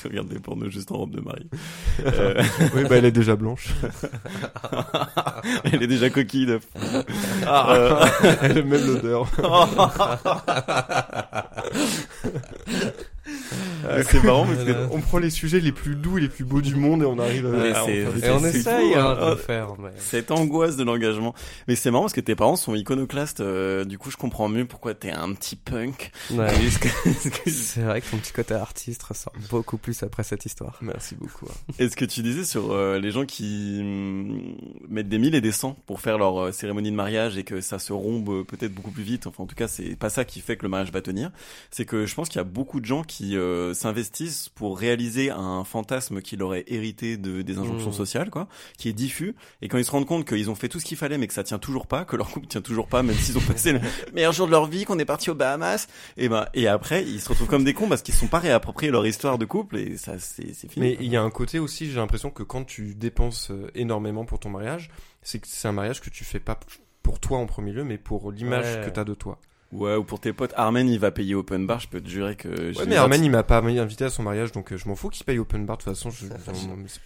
[0.01, 1.49] Tu regardes des pornos juste en robe de mariée.
[2.05, 2.43] Euh,
[2.75, 3.69] oui, bah elle est déjà blanche.
[5.65, 6.61] elle est déjà coquille de...
[7.47, 8.07] Ah,
[8.43, 9.27] elle a même l'odeur.
[13.89, 16.45] Ah, c'est marrant parce que On prend les sujets les plus doux et les plus
[16.45, 17.83] beaux du monde et on arrive à...
[17.83, 19.69] à des Et on essaye fou, hein, de le faire.
[19.79, 19.91] Mais...
[19.99, 21.35] cette angoisse de l'engagement.
[21.69, 23.41] Mais c'est marrant parce que tes parents sont iconoclastes.
[23.41, 26.11] euh, du coup, je comprends mieux pourquoi t'es un petit punk.
[26.31, 26.49] Ouais.
[27.47, 30.79] C'est vrai que ton petit côté artiste ressort beaucoup plus après cette histoire.
[30.81, 31.47] Merci beaucoup.
[31.51, 31.75] hein.
[31.79, 34.55] Est-ce que tu disais sur euh, les gens qui hum,
[34.89, 37.61] mettent des mille et des cents pour faire leur euh, cérémonie de mariage et que
[37.61, 39.27] ça se rombe euh, peut-être beaucoup plus vite?
[39.27, 41.31] Enfin, en tout cas, c'est pas ça qui fait que le mariage va tenir.
[41.71, 44.79] C'est que je pense qu'il y a beaucoup de gens qui qui euh, s'investissent pour
[44.79, 47.93] réaliser un fantasme qu'il aurait hérité de des injonctions Mmh.
[47.93, 49.35] sociales, quoi, qui est diffus.
[49.63, 51.35] Et quand ils se rendent compte qu'ils ont fait tout ce qu'il fallait, mais que
[51.35, 53.81] ça tient toujours pas, que leur couple tient toujours pas, même s'ils ont passé le
[54.15, 57.21] meilleur jour de leur vie, qu'on est parti aux Bahamas, et ben et après ils
[57.21, 59.97] se retrouvent comme des cons parce qu'ils sont pas réappropriés leur histoire de couple et
[59.97, 60.87] ça c'est c'est fini.
[60.87, 64.25] Mais il y a un côté aussi, j'ai l'impression que quand tu dépenses euh, énormément
[64.25, 64.91] pour ton mariage,
[65.23, 66.59] c'est que c'est un mariage que tu fais pas
[67.03, 68.85] pour toi en premier lieu, mais pour l'image Ouais.
[68.87, 69.39] que t'as de toi.
[69.75, 72.37] Ouais, ou pour tes potes, Armen il va payer open bar, je peux te jurer
[72.37, 72.49] que.
[72.79, 75.11] Ouais, mais Armen, il m'a pas invité à son mariage, donc euh, je m'en fous
[75.11, 75.79] qu'il paye open bar.
[75.79, 76.53] De toute façon, je, pas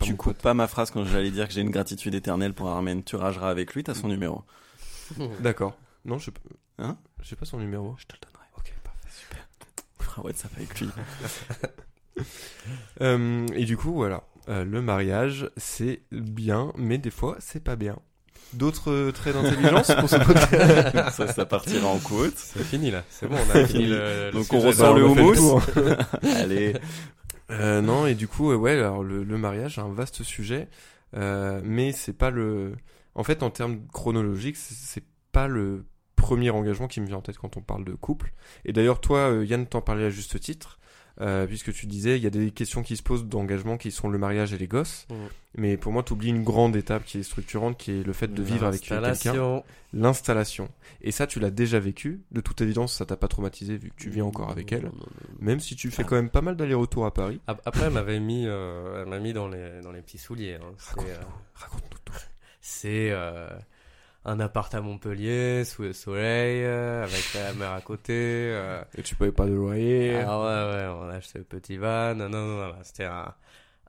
[0.04, 3.02] Tu coupes pas ma phrase quand j'allais dire que j'ai une gratitude éternelle pour Armen.
[3.02, 4.44] Tu rageras avec lui, t'as son numéro.
[5.40, 5.78] D'accord.
[6.04, 6.30] Non, je
[6.78, 6.96] Hein?
[7.22, 7.96] J'ai pas son numéro.
[7.98, 8.46] Je te le donnerai.
[8.56, 9.08] Ok, parfait.
[9.10, 9.48] Super.
[9.98, 10.88] On fera WhatsApp avec lui.
[13.00, 14.24] Euh, et du coup, voilà.
[14.48, 17.96] Euh, le mariage, c'est bien, mais des fois, c'est pas bien.
[18.54, 22.32] D'autres traits d'intelligence pour ce podcast ça, ça partira en quote.
[22.36, 24.56] C'est fini là, c'est bon, on a fini le, le Donc sujet.
[24.56, 25.60] on ressort Bah, le houmous.
[26.36, 26.74] Allez.
[27.50, 30.68] Euh, non, et du coup, euh, ouais, alors le, le mariage, un vaste sujet,
[31.16, 32.72] euh, mais c'est pas le.
[33.14, 35.84] En fait, en termes chronologiques, c'est- c'est pas le
[36.16, 38.32] premier engagement qui me vient en tête quand on parle de couple.
[38.64, 40.78] Et d'ailleurs, toi, euh, Yann, t'en parlais à juste titre,
[41.20, 44.08] euh, puisque tu disais, il y a des questions qui se posent d'engagement qui sont
[44.08, 45.06] le mariage et les gosses.
[45.10, 45.14] Mm.
[45.56, 48.32] Mais pour moi, tu oublies une grande étape qui est structurante, qui est le fait
[48.32, 49.00] de vivre avec quelqu'un.
[49.00, 49.64] L'installation.
[49.92, 50.68] L'installation.
[51.00, 52.20] Et ça, tu l'as déjà vécu.
[52.30, 54.82] De toute évidence, ça t'a pas traumatisé vu que tu vis encore avec elle.
[54.84, 55.34] Non, non, non.
[55.40, 57.40] Même si tu fais quand même pas mal d'allers-retours à Paris.
[57.46, 60.54] Ap- Après, elle m'avait mis, euh, elle m'a mis dans les, dans les petits souliers.
[60.54, 60.72] hein.
[60.78, 61.16] C'est, euh,
[61.54, 62.12] Raconte-nous tout.
[62.60, 63.10] c'est
[64.28, 68.12] un appart à Montpellier, sous le soleil, euh, avec la mer à côté.
[68.14, 68.82] euh.
[68.96, 70.16] Et tu payes pas de loyer.
[70.20, 70.44] Ah ouais,
[70.76, 72.14] ouais, on a acheté le petit van.
[72.14, 73.34] Non, non, non, non, c'était un-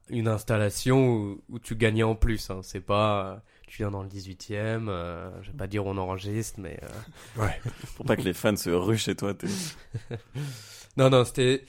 [0.09, 2.49] une installation où, où tu gagnais en plus.
[2.49, 2.61] Hein.
[2.63, 3.35] C'est pas, euh,
[3.67, 6.79] tu viens dans le 18ème, euh, je vais pas dire on enregistre, mais...
[6.83, 7.59] euh, Ouais.
[7.95, 9.33] Pour pas que les fans se ruent chez toi.
[10.97, 11.63] Non, non, c'était...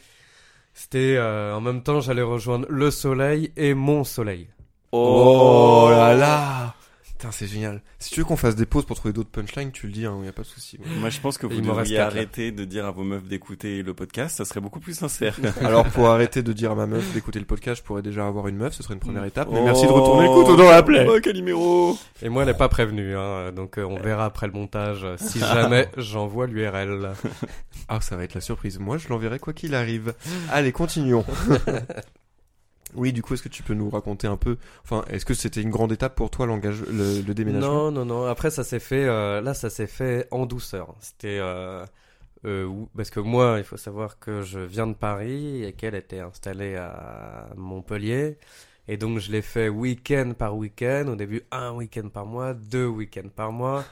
[0.73, 4.49] C'était euh, en même temps, j'allais rejoindre le soleil et mon soleil.
[4.93, 6.75] Oh là là
[7.21, 7.83] Putain, c'est génial.
[7.99, 10.17] Si tu veux qu'on fasse des pauses pour trouver d'autres punchlines, tu le dis, hein,
[10.25, 10.79] y a pas de souci.
[11.01, 13.93] Moi, je pense que vous Il devriez arrêter de dire à vos meufs d'écouter le
[13.93, 14.39] podcast.
[14.39, 15.37] Ça serait beaucoup plus sincère.
[15.61, 18.49] Alors, pour arrêter de dire à ma meuf d'écouter le podcast, je pourrais déjà avoir
[18.49, 19.49] une meuf, ce serait une première étape.
[19.53, 19.65] Mais Oh.
[19.67, 21.07] merci de retourner le couteau dans la plaie.
[21.07, 24.55] Oh, Calimero Et moi, elle n'est pas prévenue, hein, donc euh, on verra après le
[24.55, 27.13] montage euh, si jamais j'envoie l'URL.
[27.93, 28.79] Ah, ça va être la surprise.
[28.79, 30.15] Moi, je l'enverrai quoi qu'il arrive.
[30.53, 31.25] Allez, continuons.
[32.95, 35.63] Oui, du coup, est-ce que tu peux nous raconter un peu, enfin, est-ce que c'était
[35.63, 37.91] une grande étape pour toi, l'engage, le, déménagement?
[37.91, 38.25] Non, non, non.
[38.27, 39.05] Après, ça s'est fait.
[39.05, 40.95] euh, là, ça s'est fait en douceur.
[41.01, 41.85] C'était euh,
[42.45, 46.21] euh, parce que moi, il faut savoir que je viens de Paris et qu'elle était
[46.21, 48.39] installée à Montpellier.
[48.89, 51.07] Et donc, je l'ai fait week-end par week-end.
[51.09, 53.85] Au début, un week-end par mois, deux week-ends par mois,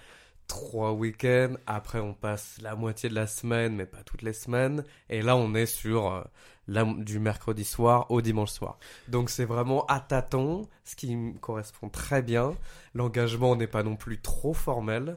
[0.48, 1.54] trois week-ends.
[1.66, 4.82] Après, on passe la moitié de la semaine, mais pas toutes les semaines.
[5.08, 6.24] Et là, on est sur
[6.68, 8.78] la- du mercredi soir au dimanche soir.
[9.08, 12.54] Donc, c'est vraiment à tâtons, ce qui me correspond très bien.
[12.94, 15.16] L'engagement n'est pas non plus trop formel.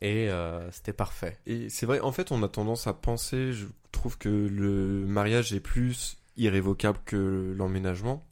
[0.00, 1.38] Et euh, c'était parfait.
[1.46, 5.52] Et c'est vrai, en fait, on a tendance à penser, je trouve que le mariage
[5.54, 8.22] est plus irrévocable que l'emménagement.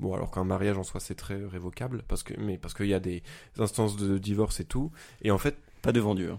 [0.00, 2.94] Bon, alors qu'un mariage en soi, c'est très révocable, parce que, mais parce qu'il y
[2.94, 3.22] a des
[3.58, 4.90] instances de divorce et tout.
[5.22, 6.34] Et en fait, Pas devant Dieu.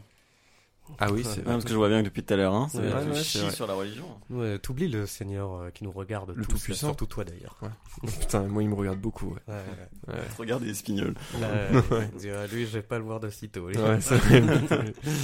[1.00, 2.67] Ah oui, c'est Ouais, parce que je vois bien que depuis tout à l'heure, hein,
[2.71, 2.91] c'est Ouais,
[3.24, 4.06] tu ouais, sur la religion.
[4.30, 6.88] Ouais, T'oublies le Seigneur euh, qui nous regarde Le tous, Tout-Puissant.
[6.88, 7.60] surtout toi d'ailleurs.
[8.19, 9.28] Putain, moi, il me regarde beaucoup.
[9.34, 9.41] Ouais.
[9.48, 9.54] Ouais,
[10.08, 10.13] ouais.
[10.15, 10.21] Ouais.
[10.38, 11.15] Regarde les espignols.
[11.39, 12.10] Là, Ouais.
[12.13, 13.69] on dirait, lui, je vais pas le voir de sitôt.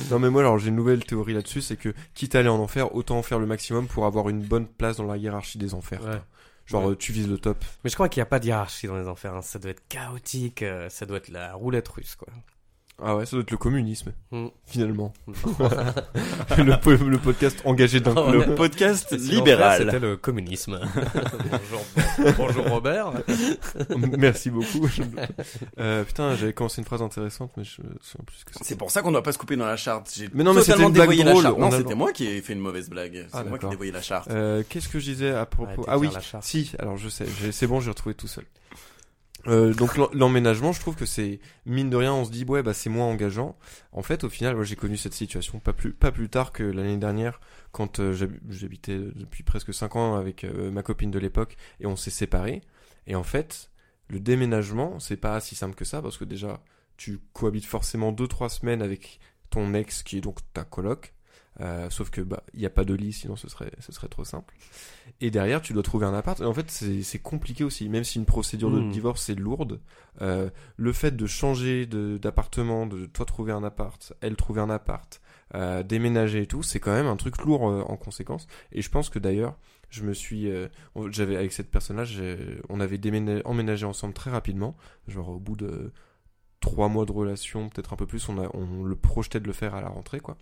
[0.09, 2.59] non mais moi alors j'ai une nouvelle théorie là-dessus, c'est que quitte à aller en
[2.59, 5.73] enfer, autant en faire le maximum pour avoir une bonne place dans la hiérarchie des
[5.73, 6.03] enfers.
[6.03, 6.21] Ouais.
[6.65, 6.91] Genre Ouais.
[6.91, 7.63] euh, tu vises le top.
[7.83, 9.33] Mais je crois qu'il n'y a pas de hiérarchie dans les enfers.
[9.35, 9.41] hein.
[9.41, 10.61] Ça doit être chaotique.
[10.63, 12.27] euh, ça doit être la roulette russe, quoi.
[13.03, 14.47] Ah ouais, ça doit être le communisme Hmm.
[14.65, 15.11] finalement.
[16.57, 18.31] le, po- le podcast engagé d'un Oh.
[18.31, 19.83] Le podcast libéral.
[19.85, 20.79] C'était le communisme.
[21.51, 23.11] bonjour, bonjour Robert.
[24.17, 24.87] Merci beaucoup.
[25.79, 28.75] Euh, putain, j'avais commencé une phrase intéressante, mais je souviens plus ce que C'est c'est.
[28.75, 30.11] pour ça qu'on doit pas se couper dans la charte.
[30.15, 31.55] J'ai Mais non, mais c'était une blague dévoyé drôle, la charte.
[31.57, 33.25] on Non, a- c'était moi qui ai fait une mauvaise blague.
[33.31, 34.29] C'est Ah, moi qui ai dévoyé la charte.
[34.29, 36.43] Euh, Qu'est-ce que je disais à propos Arrêtez Ah de oui, faire la charte.
[36.43, 36.71] si.
[36.77, 38.45] Alors je sais, c'est bon, j'ai retrouvé tout seul.
[39.47, 42.73] Euh, donc l'emménagement, je trouve que c'est mine de rien, on se dit ouais bah
[42.73, 43.57] c'est moins engageant.
[43.91, 46.61] En fait, au final, moi j'ai connu cette situation pas plus pas plus tard que
[46.63, 47.39] l'année dernière
[47.71, 51.87] quand euh, j'hab- j'habitais depuis presque 5 ans avec euh, ma copine de l'époque et
[51.87, 52.61] on s'est séparés.
[53.07, 53.71] Et en fait,
[54.09, 56.61] le déménagement, c'est pas si simple que ça parce que déjà
[56.97, 61.13] tu cohabites forcément 2 3 semaines avec ton ex qui est donc ta coloc.
[61.59, 64.07] Euh, sauf que bah il y a pas de lit, sinon ce serait ce serait
[64.07, 64.55] trop simple.
[65.19, 66.39] Et derrière, tu dois trouver un appart.
[66.39, 67.89] Et en fait, c'est compliqué aussi.
[67.89, 68.89] Même si une procédure de Mm.
[68.89, 69.81] divorce c'est lourde,
[70.21, 75.21] euh, le fait de changer d'appartement, de toi trouver un appart, elle trouver un appart,
[75.53, 78.47] euh, déménager et tout, c'est quand même un truc lourd en conséquence.
[78.71, 79.57] Et je pense que d'ailleurs,
[79.89, 80.49] je me suis,
[81.09, 82.05] j'avais avec cette personne-là,
[82.69, 84.77] on avait déménagé, emménagé ensemble très rapidement,
[85.09, 85.91] genre au bout de
[86.61, 89.53] trois mois de relation, peut-être un peu plus, on, a, on le projetait de le
[89.53, 90.37] faire à la rentrée, quoi.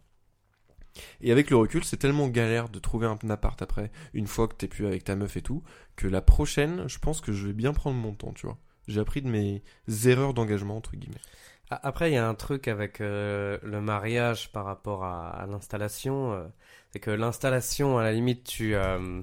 [1.22, 4.56] Et avec le recul, c'est tellement galère de trouver un appart après, une fois que
[4.56, 5.64] t'es plus avec ta meuf et tout,
[5.96, 8.58] que la prochaine, je pense que je vais bien prendre mon temps, tu vois.
[8.88, 9.62] J'ai appris de mes
[10.06, 11.22] erreurs d'engagement, entre guillemets.
[11.70, 16.34] Après, il y a un truc avec euh, le mariage par rapport à, l'installation.
[16.34, 16.48] euh,
[16.92, 19.22] c'est que l'installation, à la limite, tu, euh,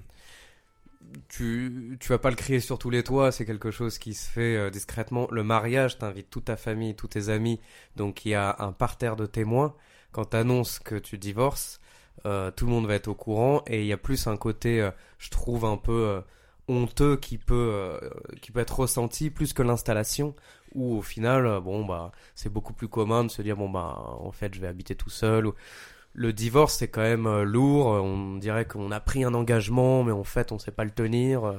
[1.29, 3.33] tu, tu vas pas le crier sur tous les toits.
[3.33, 5.27] C'est quelque chose qui se fait discrètement.
[5.33, 7.61] Le mariage, t'invites toute ta famille, tous tes amis.
[7.97, 9.75] Donc, il y a un parterre de témoins.
[10.17, 11.79] Quand t'annonces que tu divorces,
[12.25, 13.63] euh, tout le monde va être au courant.
[13.67, 16.21] Et il y a plus un côté, euh, je trouve, un peu euh,
[16.69, 18.01] honteux qui peut,
[18.41, 20.35] qui peut être ressenti plus que l'installation
[20.75, 24.33] où au final, bon bah c'est beaucoup plus commun de se dire bon bah en
[24.33, 25.47] fait je vais habiter tout seul.
[25.49, 25.55] Ou...
[26.15, 27.87] Le divorce c'est quand même lourd.
[27.89, 31.53] On dirait qu'on a pris un engagement, mais en fait on sait pas le tenir.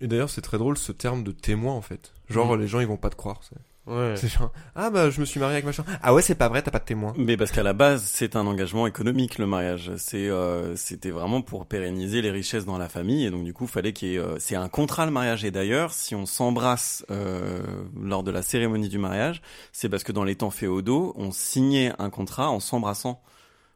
[0.00, 2.14] Et d'ailleurs, c'est très drôle ce terme de témoin, en fait.
[2.28, 2.60] Genre, Mhm.
[2.60, 3.40] les gens, ils vont pas te croire.
[3.42, 4.14] c'est- Ouais.
[4.16, 5.84] C'est genre, ah bah, je me suis marié avec machin.
[6.02, 7.12] Ah ouais, c'est pas vrai, t'as pas de témoin.
[7.16, 9.92] Mais parce qu'à la base, c'est un engagement économique le mariage.
[9.96, 13.66] C'est euh, c'était vraiment pour pérenniser les richesses dans la famille et donc du coup,
[13.66, 17.04] fallait qu'il y ait euh, c'est un contrat le mariage et d'ailleurs, si on s'embrasse
[17.10, 17.62] euh,
[18.00, 19.40] lors de la cérémonie du mariage,
[19.72, 23.22] c'est parce que dans les temps féodaux, on signait un contrat en s'embrassant.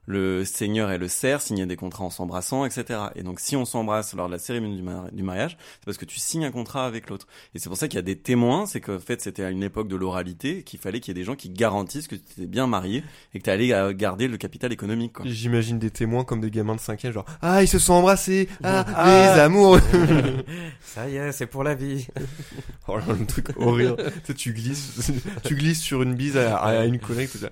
[0.07, 3.01] Le seigneur et le serf signaient des contrats en s'embrassant, etc.
[3.15, 5.97] Et donc, si on s'embrasse lors de la cérémonie du, mari- du mariage, c'est parce
[5.97, 7.27] que tu signes un contrat avec l'autre.
[7.55, 9.63] Et c'est pour ça qu'il y a des témoins, c'est qu'en fait, c'était à une
[9.63, 12.47] époque de l'oralité qu'il fallait qu'il y ait des gens qui garantissent que tu étais
[12.47, 15.15] bien marié et que tu allais euh, garder le capital économique.
[15.15, 15.25] Quoi.
[15.27, 18.49] J'imagine des témoins comme des gamins de 5 genre, ah, ils se sont embrassés.
[18.63, 19.35] Ah, Ah.
[19.35, 19.79] les amours.
[20.81, 22.07] Ça y est, c'est pour la vie.
[22.89, 23.97] oh là, le truc horrible.
[23.97, 25.13] tu sais, tu glisses,
[25.45, 27.51] tu glisses sur une bise à, à une collègue, tout ça.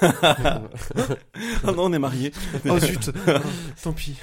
[1.66, 2.32] Ah non, on est mariés.
[2.68, 3.10] Oh zut.
[3.82, 4.16] Tant pis.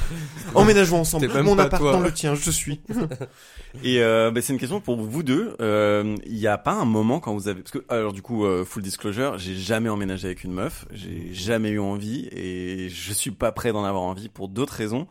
[0.54, 1.30] Emménageons ensemble.
[1.44, 1.94] Mon pas appart toi.
[1.94, 2.82] dans le tien, je suis.
[3.84, 5.56] Et euh, bah, c'est une question pour vous deux.
[5.62, 7.62] Euh, Il n'y a pas un moment quand vous avez...
[7.62, 10.86] Parce que, alors du coup, euh, full disclosure, j'ai jamais emménagé avec une meuf.
[10.92, 15.08] J'ai jamais eu envie et je suis pas prêt d'en avoir envie pour d'autres raisons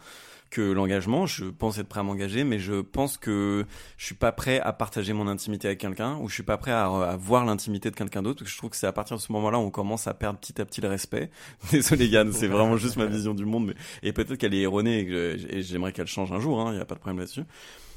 [0.53, 1.27] que l'engagement.
[1.27, 3.65] Je pense être prêt à m'engager, mais je pense que
[3.97, 6.71] je suis pas prêt à partager mon intimité avec quelqu'un ou je suis pas prêt
[6.71, 8.41] à, à voir l'intimité de quelqu'un d'autre.
[8.41, 10.15] Parce que je trouve que c'est à partir de ce moment-là où on commence à
[10.15, 11.31] perdre petit à petit le respect.
[11.73, 15.01] Désolé Yann, c'est vraiment juste ma vision du monde, mais et peut-être qu'elle est erronée
[15.01, 16.63] et, j'aimerais qu'elle change un jour.
[16.69, 17.45] Il n'y a pas de problème là-dessus.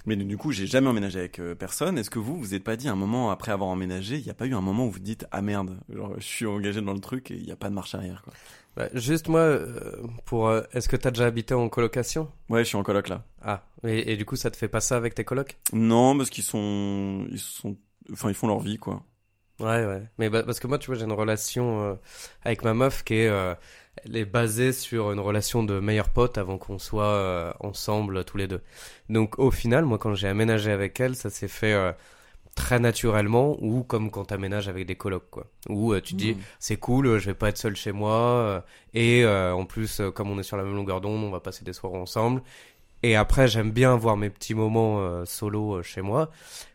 [0.06, 1.98] Mais du coup, j'ai jamais emménagé avec euh, personne.
[1.98, 4.34] Est-ce que vous, vous êtes pas dit un moment après avoir emménagé, il n'y a
[4.34, 7.00] pas eu un moment où vous dites ah merde, genre je suis engagé dans le
[7.00, 8.34] truc et il n'y a pas de marche arrière quoi?
[8.76, 12.30] Bah, juste moi, euh, pour, euh, est-ce que t'as déjà habité en colocation?
[12.50, 13.24] Ouais, je suis en coloc là.
[13.42, 15.58] Ah, et, et du coup ça te fait pas ça avec tes colocs?
[15.74, 17.78] Non, parce qu'ils sont, ils sont,
[18.12, 19.04] enfin ils font leur vie quoi.
[19.60, 20.04] Ouais, ouais.
[20.18, 21.96] Mais bah, parce que moi, tu vois, j'ai une relation euh,
[22.44, 23.56] avec ma meuf qui est, euh,
[24.06, 28.38] elle est basée sur une relation de meilleurs potes avant qu'on soit euh, ensemble tous
[28.38, 28.62] les deux.
[29.10, 31.92] Donc au final, moi, quand j'ai aménagé avec elle, ça s'est fait euh,
[32.56, 35.48] très naturellement ou comme quand t'aménages avec des colocs, quoi.
[35.70, 36.40] Où euh, tu te dis, Mm.
[36.60, 38.62] c'est cool, je vais pas être seul chez moi euh,
[38.94, 41.40] et euh, en plus, euh, comme on est sur la même longueur d'onde, on va
[41.40, 42.42] passer des soirées ensemble.
[43.04, 46.32] Et après, j'aime bien avoir mes petits moments euh, solo chez moi,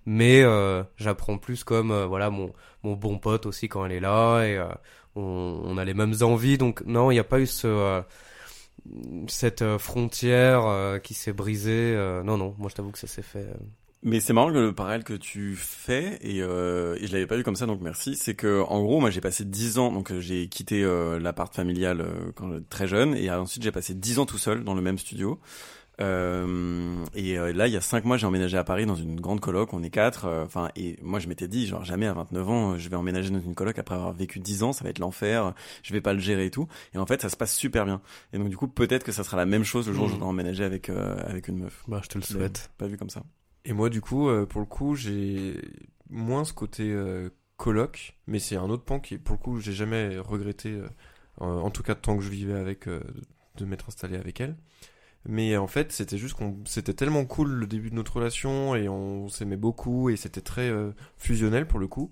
[0.06, 4.42] mais euh, j'apprends plus comme voilà mon mon bon pote aussi quand elle est là
[4.44, 4.68] et euh,
[5.20, 6.58] on, on a les mêmes envies.
[6.58, 8.02] Donc non, il n'y a pas eu ce euh,
[9.28, 11.94] cette euh, frontière euh, qui s'est brisée.
[12.24, 13.46] non, non, moi je t'avoue que ça s'est fait.
[14.02, 17.42] Mais c'est marrant le parallèle que tu fais et, euh, et je l'avais pas vu
[17.44, 18.16] comme ça donc merci.
[18.16, 22.00] C'est que en gros moi j'ai passé 10 ans donc j'ai quitté euh, l'appart familial
[22.00, 24.96] euh, quand très jeune et ensuite j'ai passé 10 ans tout seul dans le même
[24.96, 25.38] studio.
[26.00, 29.20] Euh, et euh, là il y a 5 mois j'ai emménagé à Paris dans une
[29.20, 29.72] grande coloc.
[29.72, 30.26] On est quatre.
[30.26, 32.96] euh, Enfin et moi je m'étais dit genre jamais à 29 ans euh, je vais
[32.96, 35.54] emménager dans une coloc après avoir vécu 10 ans ça va être l'enfer.
[35.82, 36.66] Je vais pas le gérer et tout.
[36.94, 38.00] Et en fait ça se passe super bien.
[38.32, 40.14] Et donc du coup peut-être que ça sera la même chose le jour où je
[40.14, 40.20] Mhm.
[40.20, 41.84] vais emménager avec euh, avec une meuf.
[41.88, 42.70] Bah, je te le souhaite.
[42.78, 43.22] Pas vu comme ça.
[43.66, 45.60] Et moi, du coup, euh, pour le coup, j'ai
[46.08, 49.74] moins ce côté euh, coloc, mais c'est un autre pan qui, pour le coup, j'ai
[49.74, 50.88] jamais regretté, euh,
[51.40, 53.00] en tout cas tant que je vivais avec, euh,
[53.58, 54.56] de m'être installé avec elle.
[55.28, 58.88] Mais en fait, c'était juste qu'on, c'était tellement cool le début de notre relation et
[58.88, 62.10] on s'aimait beaucoup et c'était très euh, fusionnel pour le coup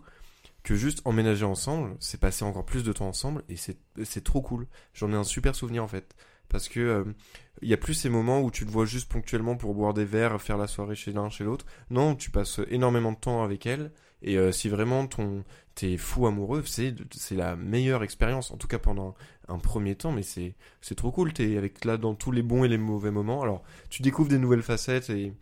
[0.63, 4.43] que juste emménager ensemble, c'est passer encore plus de temps ensemble et c'est c'est trop
[4.43, 4.67] cool.
[4.93, 6.15] J'en ai un super souvenir en fait
[6.51, 7.05] parce que euh,
[7.63, 10.05] il y a plus ces moments où tu te vois juste ponctuellement pour boire des
[10.05, 11.65] verres, faire la soirée chez l'un, chez l'autre.
[11.91, 16.27] Non, tu passes énormément de temps avec elle Et euh, si vraiment ton t'es fou
[16.27, 16.95] amoureux, c'est
[17.31, 18.51] la meilleure expérience.
[18.51, 19.15] En tout cas pendant
[19.49, 21.33] un premier temps, mais c'est c'est trop cool.
[21.33, 23.43] T'es avec là dans tous les bons et les mauvais moments.
[23.43, 25.33] Alors tu découvres des nouvelles facettes et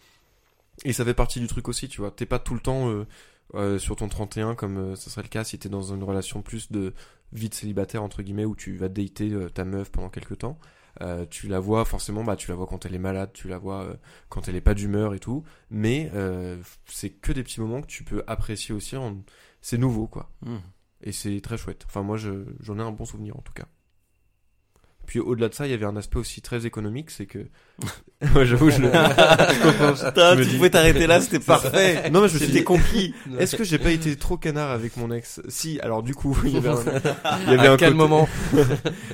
[0.84, 2.10] et ça fait partie du truc aussi, tu vois.
[2.10, 3.06] T'es pas tout le temps euh,
[3.54, 6.70] euh, sur ton 31 comme ça serait le cas si t'es dans une relation plus
[6.70, 6.92] de
[7.32, 10.58] vie de célibataire entre guillemets où tu vas dater ta meuf pendant quelques temps.
[11.02, 13.58] Euh, tu la vois forcément, bah tu la vois quand elle est malade, tu la
[13.58, 13.96] vois euh,
[14.28, 15.44] quand elle est pas d'humeur et tout.
[15.70, 16.56] Mais euh,
[16.86, 18.96] c'est que des petits moments que tu peux apprécier aussi.
[18.96, 19.22] En...
[19.60, 20.30] C'est nouveau quoi.
[20.42, 20.58] Hmm.
[21.02, 21.84] Et c'est très chouette.
[21.86, 23.66] Enfin, moi, je, j'en ai un bon souvenir en tout cas.
[25.06, 27.38] Puis au-delà de ça, il y avait un aspect aussi très économique, c'est que.
[28.34, 28.88] ouais, j'avoue, je le.
[30.08, 32.10] Putain, tu dis- pouvait t'arrêter là, c'était parfait.
[32.10, 33.14] Non, mais je me suis C'était dit, conquis.
[33.38, 35.40] est-ce que j'ai pas été trop canard avec mon ex?
[35.48, 36.80] Si, alors du coup, il y avait un,
[37.46, 38.28] il y avait À un quel côté- moment?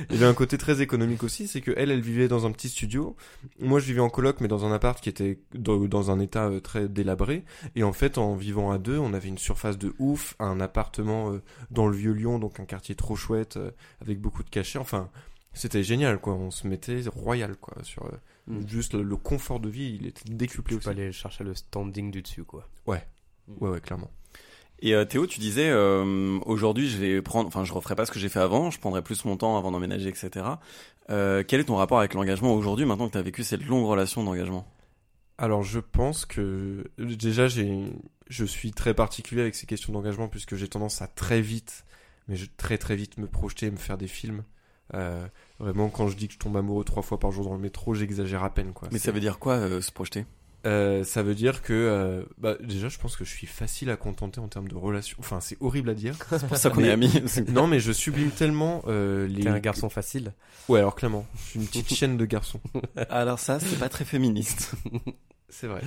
[0.09, 2.51] Il y avait un côté très économique aussi, c'est que elle, elle vivait dans un
[2.51, 3.15] petit studio.
[3.59, 6.45] Moi, je vivais en coloc, mais dans un appart qui était dans, dans un état
[6.47, 7.43] euh, très délabré.
[7.75, 11.31] Et en fait, en vivant à deux, on avait une surface de ouf, un appartement
[11.33, 14.79] euh, dans le vieux Lyon, donc un quartier trop chouette, euh, avec beaucoup de cachets.
[14.79, 15.09] Enfin,
[15.53, 16.33] c'était génial, quoi.
[16.33, 18.11] On se mettait royal, quoi, sur euh,
[18.45, 18.67] Mm.
[18.67, 20.89] juste le, le confort de vie, il était décuplé Tu peux aussi.
[20.89, 22.67] aller chercher le standing du dessus, quoi.
[22.85, 23.01] Ouais,
[23.61, 24.11] ouais, clairement.
[24.79, 28.11] Et euh, Théo, tu disais euh, aujourd'hui, je vais prendre, enfin, je referai pas ce
[28.11, 30.45] que j'ai fait avant, je prendrai plus mon temps avant d'emménager, etc.
[31.09, 33.85] Euh, quel est ton rapport avec l'engagement aujourd'hui, maintenant que tu as vécu cette longue
[33.85, 34.67] relation d'engagement?
[35.37, 37.85] Alors je pense que déjà j'ai
[38.27, 41.85] je suis très particulier avec ces questions d'engagement puisque j'ai tendance à très vite
[42.27, 44.43] mais je, très très vite me projeter et me faire des films.
[44.93, 45.25] Euh,
[45.59, 47.93] vraiment quand je dis que je tombe amoureux trois fois par jour dans le métro,
[47.93, 48.89] j'exagère à peine quoi.
[48.91, 50.25] Mais ça veut dire quoi euh, se projeter?
[50.65, 53.97] Euh, ça veut dire que euh, bah, déjà je pense que je suis facile à
[53.97, 55.17] contenter en termes de relation.
[55.19, 56.15] Enfin c'est horrible à dire.
[56.29, 57.11] C'est pour ça qu'on est amis.
[57.49, 59.43] non mais je sublime tellement euh, les.
[59.43, 60.33] T'es un garçon facile.
[60.69, 62.61] Ouais alors clairement, je suis une petite chienne de garçon.
[63.09, 64.73] Alors ça, c'est pas très féministe.
[65.49, 65.81] C'est vrai.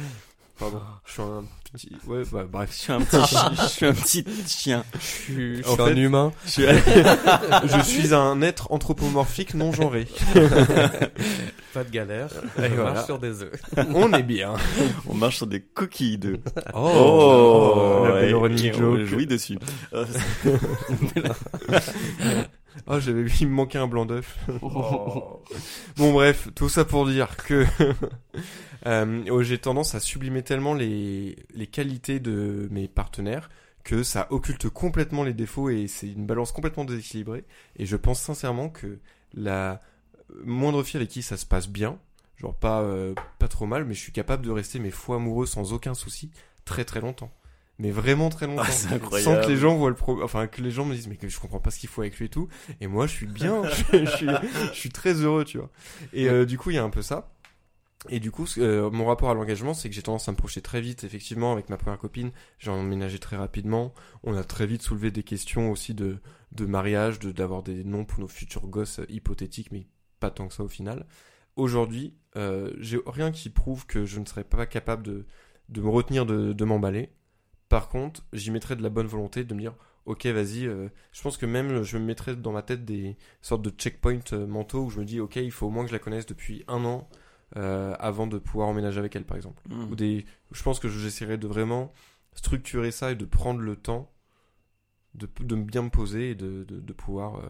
[0.59, 0.81] Pardon.
[1.05, 1.90] Je suis un petit.
[2.07, 2.73] Ouais bah Je bref.
[2.73, 4.85] suis un petit, chi- je suis un petit chien.
[4.95, 6.33] Je suis, En fait- humain.
[6.47, 6.62] Je suis-
[7.64, 10.07] je suis un être anthropomorphique non genré.
[11.75, 12.31] Pas de galère.
[12.59, 12.92] Et Je voilà.
[12.95, 13.53] marche sur des œufs.
[13.95, 14.55] On est bien.
[15.07, 16.40] On marche sur des coquilles d'œufs.
[16.73, 19.05] Oh, la belle et- running et on joke.
[19.05, 19.59] jouit dessus.
[19.92, 20.07] Euh,
[22.88, 24.37] Oh, j'avais vu, il me manquait un blanc d'œuf.
[25.97, 27.64] Bon, bref, tout ça pour dire que
[28.87, 33.51] euh, oh, j'ai tendance à sublimer tellement les, les qualités de mes partenaires
[33.85, 37.44] que ça occulte complètement les défauts et c'est une balance complètement déséquilibrée.
[37.77, 38.99] Et je pense sincèrement que
[39.33, 39.81] la
[40.44, 41.99] moindre fille avec qui ça se passe bien,
[42.37, 45.46] genre pas, euh, pas trop mal, mais je suis capable de rester mes fous amoureux
[45.46, 46.31] sans aucun souci
[46.64, 47.31] très très longtemps.
[47.79, 48.62] Mais vraiment très longtemps.
[48.66, 48.72] Ah,
[49.20, 51.29] sans que les gens voient le pro enfin que les gens me disent mais que
[51.29, 52.49] je comprends pas ce qu'il faut avec lui et tout
[52.81, 54.29] et moi je suis bien je, je suis
[54.72, 55.68] je suis très heureux tu vois
[56.14, 57.29] et euh, du coup il y a un peu ça
[58.09, 60.61] et du coup euh, mon rapport à l'engagement c'est que j'ai tendance à me projeter
[60.61, 62.31] très vite effectivement avec ma première copine.
[62.59, 63.95] J'ai emménagé très rapidement.
[64.23, 66.19] On a très vite soulevé des questions aussi de
[66.53, 69.87] de mariage de d'avoir des noms pour nos futurs gosses euh, hypothétiques mais
[70.21, 71.07] pas tant que ça au final.
[71.57, 75.27] Aujourd'hui euh, j'ai rien qui prouve que je ne serais pas capable de
[75.69, 77.11] de me retenir de, de m'emballer.
[77.69, 80.66] Par contre, j'y mettrais de la bonne volonté de me dire, ok, vas-y.
[80.66, 84.33] euh, je pense que même je me mettrais dans ma tête des sortes de checkpoints
[84.47, 86.64] mentaux où je me dis, ok, il faut au moins que je la connaisse depuis
[86.69, 87.09] un an
[87.56, 89.62] euh, avant de pouvoir emménager avec elle, par exemple.
[89.68, 89.90] hmm.
[89.90, 91.92] Ou des, je pense que j'essaierais de vraiment
[92.35, 94.11] structurer ça et de prendre le temps
[95.14, 97.48] de, de bien me poser et de, de, de pouvoir euh,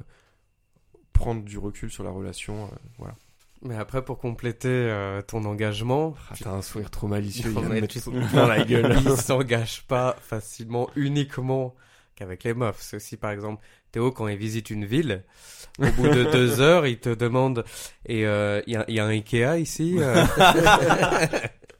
[1.13, 2.67] prendre du recul sur la relation.
[2.67, 3.17] euh, voilà.
[3.63, 7.53] Mais après, pour compléter euh, ton engagement, Ah, T'as un sourire trop malicieux.
[7.75, 8.97] Il tout dans la gueule.
[9.05, 11.75] il s'engage pas facilement uniquement
[12.15, 12.81] qu'avec les meufs.
[12.81, 13.65] C'est aussi, par exemple,
[13.97, 15.23] Théo, quand il visite une ville,
[15.79, 17.65] au bout de deux heures, il te demande,
[18.05, 20.23] et euh, il y, a, il y a un Ikea ici euh?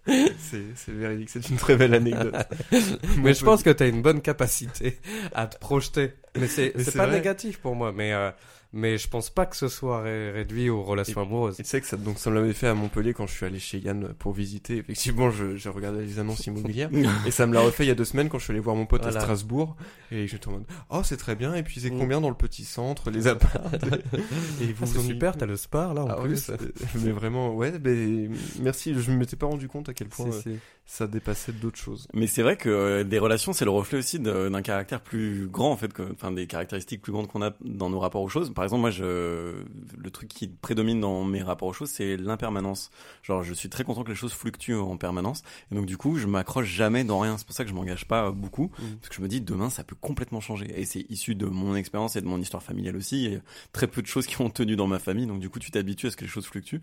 [0.39, 1.29] C'est véridique.
[1.29, 2.35] C'est une très belle anecdote.
[3.23, 4.99] Mais je pense que tu as une bonne capacité
[5.35, 6.15] à te projeter.
[6.39, 7.17] Mais c'est pas vrai.
[7.17, 8.31] négatif pour moi, mais euh,
[8.73, 11.59] mais je pense pas que ce soit ré- réduit aux relations amoureuses.
[11.61, 13.47] Et tu sais que ça, donc ça me l'avait fait à Montpellier quand je suis
[13.47, 14.79] allé chez Yann pour visiter.
[14.79, 16.91] Effectivement, je, j'ai regardé les annonces immobilières.
[17.27, 18.77] et ça me l'a refait il y a deux semaines quand je suis allé voir
[18.77, 19.19] mon pote Voilà.
[19.19, 19.77] à Strasbourg.
[20.11, 21.55] Et j'étais en mode, oh, c'est très bien.
[21.55, 21.99] Et puis c'est Mm.
[21.99, 23.71] combien dans le petit centre, les apparts
[24.61, 26.51] Et vous Ah, en- super, t'as le spar là en Ah plus.
[27.05, 28.29] mais vraiment, ouais, mais
[28.61, 28.95] merci.
[28.95, 30.57] Je me m'étais pas rendu compte à quel point euh.
[30.89, 32.07] Ça dépassait d'autres choses.
[32.15, 35.73] Mais c'est vrai que euh, des relations, c'est le reflet aussi d'un caractère plus grand,
[35.73, 38.55] en fait, que, enfin des caractéristiques plus grandes qu'on a dans nos rapports aux choses.
[38.55, 39.65] Par exemple, moi, je,
[39.99, 42.91] le truc qui prédomine dans mes rapports aux choses, c'est l'impermanence.
[43.25, 46.19] Genre, je suis très content que les choses fluctuent en permanence, et donc du coup,
[46.19, 47.37] je m'accroche jamais dans rien.
[47.37, 48.97] C'est pour ça que je m'engage pas beaucoup, Mm.
[49.01, 50.67] parce que je me dis demain, ça peut complètement changer.
[50.79, 53.27] Et c'est issu de mon expérience et de mon histoire familiale aussi.
[53.27, 53.41] Et
[53.73, 56.07] très peu de choses qui ont tenu dans ma famille, donc du coup, tu t'habitues
[56.07, 56.81] à ce que les choses fluctuent.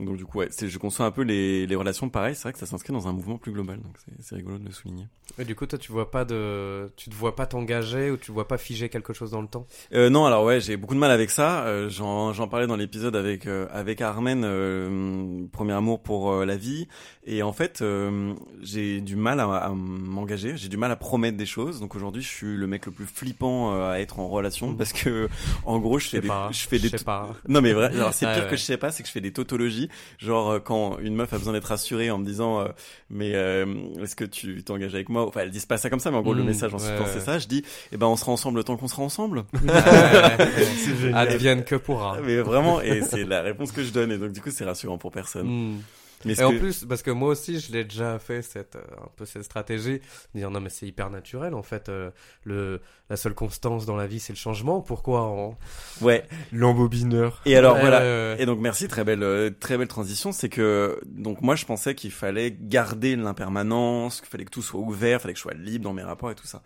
[0.00, 2.34] Donc du coup, ouais, je conçois un peu les, les relations pareil.
[2.34, 4.72] C'est vrai que ça s'inscrit dans un mouvement plus global, donc c'est, rigolo de le
[4.72, 5.06] souligner.
[5.38, 8.32] Et du coup, toi, tu vois pas de, tu te vois pas t'engager ou tu
[8.32, 9.66] vois pas figer quelque chose dans le temps?
[9.92, 11.64] Euh, non, alors ouais, j'ai beaucoup de mal avec ça.
[11.66, 16.44] Euh, j'en, j'en parlais dans l'épisode avec euh, avec Armen, euh, premier amour pour euh,
[16.44, 16.88] la vie.
[17.24, 20.56] Et en fait, euh, j'ai du mal à, à m'engager.
[20.56, 21.80] J'ai du mal à promettre des choses.
[21.80, 25.28] Donc aujourd'hui, je suis le mec le plus flippant à être en relation parce que
[25.64, 27.34] en gros, je fais des, pas, je fais des sais pas.
[27.48, 28.50] Non mais vrai, alors c'est Ah, pire ouais.
[28.50, 29.85] que je sais pas, c'est que je fais des tautologies,
[30.18, 32.68] genre euh, quand une meuf a besoin d'être rassurée en me disant euh,
[33.10, 33.66] mais euh,
[34.02, 35.26] est-ce que tu t'engages avec moi?
[35.26, 36.84] Enfin, elle dit pas ça comme ça, mais en gros le Mm, message en ouais,
[36.84, 37.38] substance c'est ça.
[37.38, 39.44] Je dis eh ben on sera ensemble le temps qu'on sera ensemble.
[41.14, 42.18] Advienne que pourra.
[42.24, 44.98] mais vraiment et c'est la réponse que je donne et donc du coup c'est rassurant
[44.98, 45.46] pour personne.
[45.46, 45.78] Hmm.
[46.24, 49.08] Mais Et en plus, parce que moi aussi, je l'ai déjà fait cette euh, un
[49.16, 50.00] peu cette stratégie,
[50.34, 51.88] dire non mais c'est hyper naturel en fait.
[51.88, 52.10] euh,
[52.44, 54.80] le la seule constance dans la vie, c'est le changement.
[54.80, 55.56] Pourquoi on...
[56.00, 56.24] ouais.
[56.52, 57.40] L'embobineur.
[57.44, 57.98] Et alors Ouais, voilà.
[58.00, 58.36] ouais, ouais.
[58.42, 60.32] Et donc merci, très belle, euh, très belle transition.
[60.32, 64.80] C'est que donc moi je pensais qu'il fallait garder l'impermanence, qu'il fallait que tout soit
[64.80, 66.62] ouvert, fallait que je sois libre dans mes rapports et tout ça.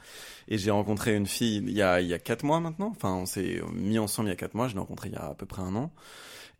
[0.49, 2.93] Et j'ai rencontré une fille il y a il y a quatre mois maintenant.
[2.97, 4.69] Enfin on s'est mis ensemble il y a quatre mois.
[4.69, 5.93] Je l'ai rencontrée il y a à peu près un an.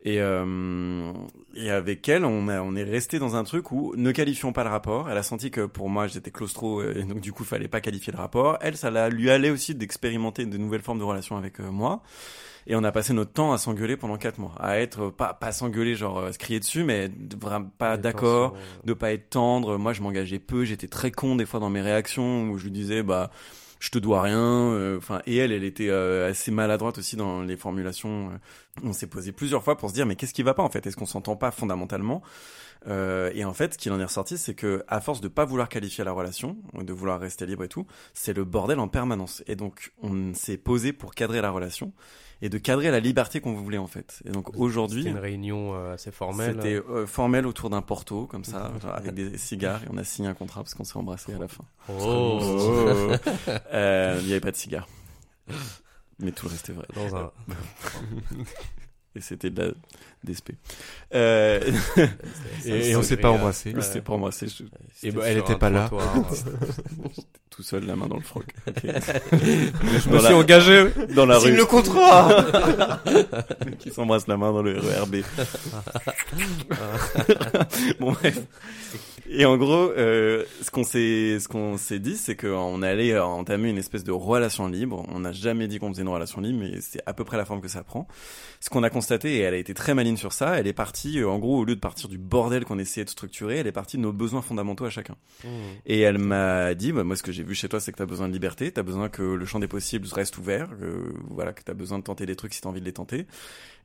[0.03, 1.13] Et, euh,
[1.55, 4.63] et avec elle, on, a, on est resté dans un truc où ne qualifions pas
[4.63, 5.09] le rapport.
[5.11, 7.81] Elle a senti que pour moi j'étais claustro euh, et donc du coup fallait pas
[7.81, 8.57] qualifier le rapport.
[8.61, 12.01] Elle, ça la, lui allait aussi d'expérimenter de nouvelles formes de relations avec euh, moi.
[12.67, 15.51] Et on a passé notre temps à s'engueuler pendant quatre mois, à être pas pas
[15.51, 19.77] s'engueuler genre euh, se crier dessus, mais de- vraiment pas d'accord, de pas être tendre.
[19.77, 22.71] Moi, je m'engageais peu, j'étais très con des fois dans mes réactions où je lui
[22.71, 23.29] disais bah
[23.81, 24.39] je te dois rien.
[24.39, 28.29] euh, Enfin, et elle, elle était euh, assez maladroite aussi dans les formulations.
[28.31, 28.37] euh.
[28.83, 30.85] On s'est posé plusieurs fois pour se dire mais qu'est-ce qui va pas en fait?
[30.87, 32.21] Est-ce qu'on s'entend pas fondamentalement?
[32.87, 35.45] Euh, Et en fait, ce qu'il en est ressorti, c'est que à force de pas
[35.45, 39.43] vouloir qualifier la relation, de vouloir rester libre et tout, c'est le bordel en permanence.
[39.47, 41.91] Et donc, on s'est posé pour cadrer la relation
[42.41, 44.21] et de cadrer la liberté qu'on voulait en fait.
[44.25, 46.55] Et donc aujourd'hui, C'était une réunion euh, assez formelle.
[46.55, 50.03] c'était euh, formel autour d'un porto comme ça, genre, avec des cigares et on a
[50.03, 51.65] signé un contrat parce qu'on s'est embrassé à la fin.
[51.89, 52.39] Oh.
[53.73, 54.87] Euh, Il n'y avait pas de cigares.
[56.19, 56.85] Mais tout le reste est vrai.
[56.95, 57.31] Dans un.
[59.15, 59.71] Et c'était de la
[60.23, 60.51] DSP.
[61.15, 61.59] Euh...
[62.65, 63.73] Et, et on s'est pas embrassé.
[64.03, 64.63] pour moi, c'est je-
[65.03, 65.89] Et bah, elle était pas là.
[67.49, 68.45] tout seul, la main dans le froc.
[68.83, 70.85] Je Dans la- engagé.
[71.15, 71.57] Dans la Signe rue.
[71.57, 72.43] le contrat
[73.79, 75.17] qui s'embrasse la main dans le RERB.
[77.99, 78.39] bon bref.
[79.33, 83.23] Et en gros, euh, ce qu'on s'est ce qu'on s'est dit, c'est qu'on allait euh,
[83.23, 85.05] entamer une espèce de relation libre.
[85.09, 87.45] On n'a jamais dit qu'on faisait une relation libre, mais c'est à peu près la
[87.45, 88.07] forme que ça prend.
[88.59, 91.29] Ce qu'on a constaté, et elle a été très sur ça, elle est partie, euh,
[91.29, 93.97] en gros, au lieu de partir du bordel qu'on essayait de structurer, elle est partie
[93.97, 95.15] de nos besoins fondamentaux à chacun.
[95.85, 98.05] Et elle m'a dit, bah, moi, ce que j'ai vu chez toi, c'est que t'as
[98.05, 101.63] besoin de liberté, t'as besoin que le champ des possibles reste ouvert, que, voilà, que
[101.63, 103.25] t'as besoin de tenter des trucs si t'as envie de les tenter.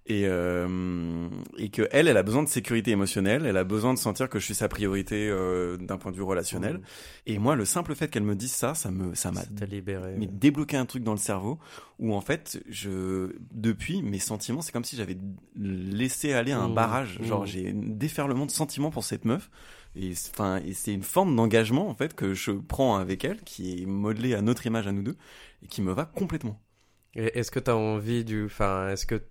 [0.08, 1.28] Et, euh,
[1.58, 4.38] et que elle, elle a besoin de sécurité émotionnelle, elle a besoin de sentir que
[4.38, 6.80] je suis sa priorité euh, d'un point de vue relationnel.
[7.26, 10.14] Et moi, le simple fait qu'elle me dise ça, ça me, ça m'a C'était libéré.
[10.16, 11.58] mais débloqué un truc dans le cerveau
[11.98, 15.16] où en fait je depuis mes sentiments c'est comme si j'avais
[15.56, 17.24] laissé aller un Mmh, barrage mmh.
[17.24, 19.50] genre j'ai un déferlement de sentiments pour cette meuf
[19.96, 23.82] et enfin et c'est une forme d'engagement en fait que je prends avec elle qui
[23.82, 25.16] est modelée à notre image à nous deux
[25.62, 26.60] et qui me va complètement
[27.14, 28.44] Et Est-ce que tu as envie du.
[28.44, 29.22] Enfin, est-ce que.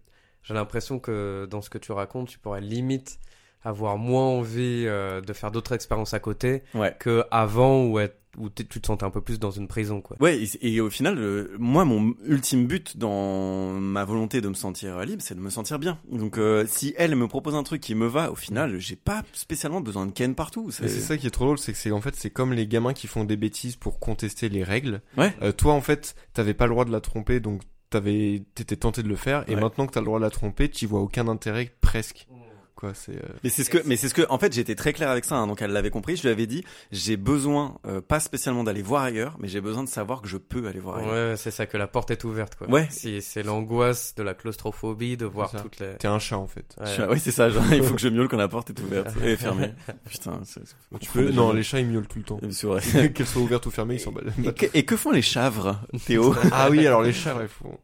[0.46, 3.20] J'ai l'impression que dans ce que tu racontes, tu pourrais limite
[3.64, 8.20] avoir moins envie euh, de faire d'autres expériences à côté ouais que avant où, être-
[8.38, 10.18] où tu te sentais un peu plus dans une prison, quoi.
[10.20, 14.54] Ouais, et, et au final, euh, moi, mon ultime but dans ma volonté de me
[14.54, 15.98] sentir libre, c'est de me sentir bien.
[16.12, 19.24] Donc, euh, si elle me propose un truc qui me va, au final, j'ai pas
[19.34, 20.70] spécialement besoin de ken partout.
[20.70, 22.94] C'est ça qui est trop drôle, c'est que c'est en fait c'est comme les gamins
[22.94, 25.02] qui font des bêtises pour contester les règles.
[25.18, 25.34] Ouais.
[25.42, 29.04] Euh, toi en fait t'avais pas le droit de la tromper donc t'avais t'étais tenté
[29.04, 29.62] de le faire et Ouais.
[29.62, 32.28] maintenant que t'as le droit de la tromper tu vois aucun intérêt presque.
[32.76, 33.16] Quoi c'est.
[33.16, 35.24] euh, Mais c'est ce que, mais c'est ce que, en fait, j'étais très clair avec
[35.24, 35.36] ça.
[35.36, 36.18] hein, donc, elle l'avait compris.
[36.18, 39.84] Je lui avais dit, j'ai besoin, euh, pas spécialement d'aller voir ailleurs, mais j'ai besoin
[39.84, 41.14] de savoir que je peux aller voir ailleurs.
[41.32, 42.70] Ouais, c'est ça, que la porte est ouverte, quoi.
[42.70, 42.88] Ouais.
[42.92, 45.96] Si, c'est l'angoisse de la claustrophobie, de voir toutes les.
[45.98, 46.76] T'es un chat en fait.
[46.80, 46.98] Ouais.
[46.98, 47.50] là, oui, c'est ça.
[47.50, 49.72] Genre, il faut que je miaule quand la porte est ouverte et fermée.
[50.10, 50.62] Putain, c'est,
[51.00, 51.32] Tu peux...
[51.32, 52.40] Non les chats ils miaulent tout le temps.
[52.52, 53.12] c'est vrai.
[53.14, 54.26] Qu'elles soient ouvertes ou fermées ils s'en battent.
[54.44, 56.36] Et que, et que font les chèvres, Théo?
[56.52, 57.78] Ah oui alors les chats ouais font.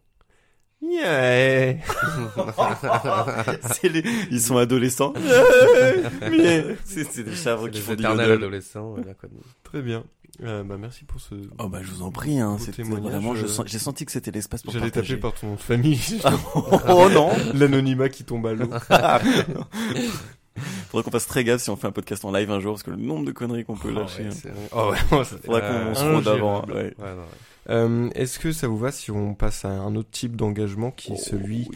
[0.82, 1.73] Yeah.
[3.84, 5.13] Les- Ils sont adolescents.
[6.29, 8.32] Mais c'est des chèvres C'est qui font yodel.
[8.32, 9.29] adolescents, voilà, quoi.
[9.63, 10.03] Très bien.
[10.43, 11.36] Euh, bah merci pour ce.
[11.59, 14.11] Oh bah je vous en prie, hein, c'était témoignage, vraiment, je euh, j'ai senti que
[14.11, 15.19] c'était l'espace pour J'allais partager.
[15.19, 15.99] taper par ton nom de famille.
[16.88, 18.69] oh non L'anonymat qui tombe à l'eau.
[20.89, 22.84] Faudrait qu'on fasse très gaffe si on fait un podcast en live un jour, parce
[22.84, 24.25] que le nombre de conneries qu'on peut lâcher.
[24.25, 24.49] hein.
[24.73, 25.23] Oh ouais.
[25.25, 26.63] ça- Faudrait qu'on Euh, se rôde avant.
[26.63, 26.73] ingérable.
[26.73, 26.93] ouais.
[26.97, 27.27] Ouais, non, ouais.
[27.70, 31.14] Euh, Est-ce que ça vous va si on passe à un autre type d'engagement qui
[31.14, 31.70] est celui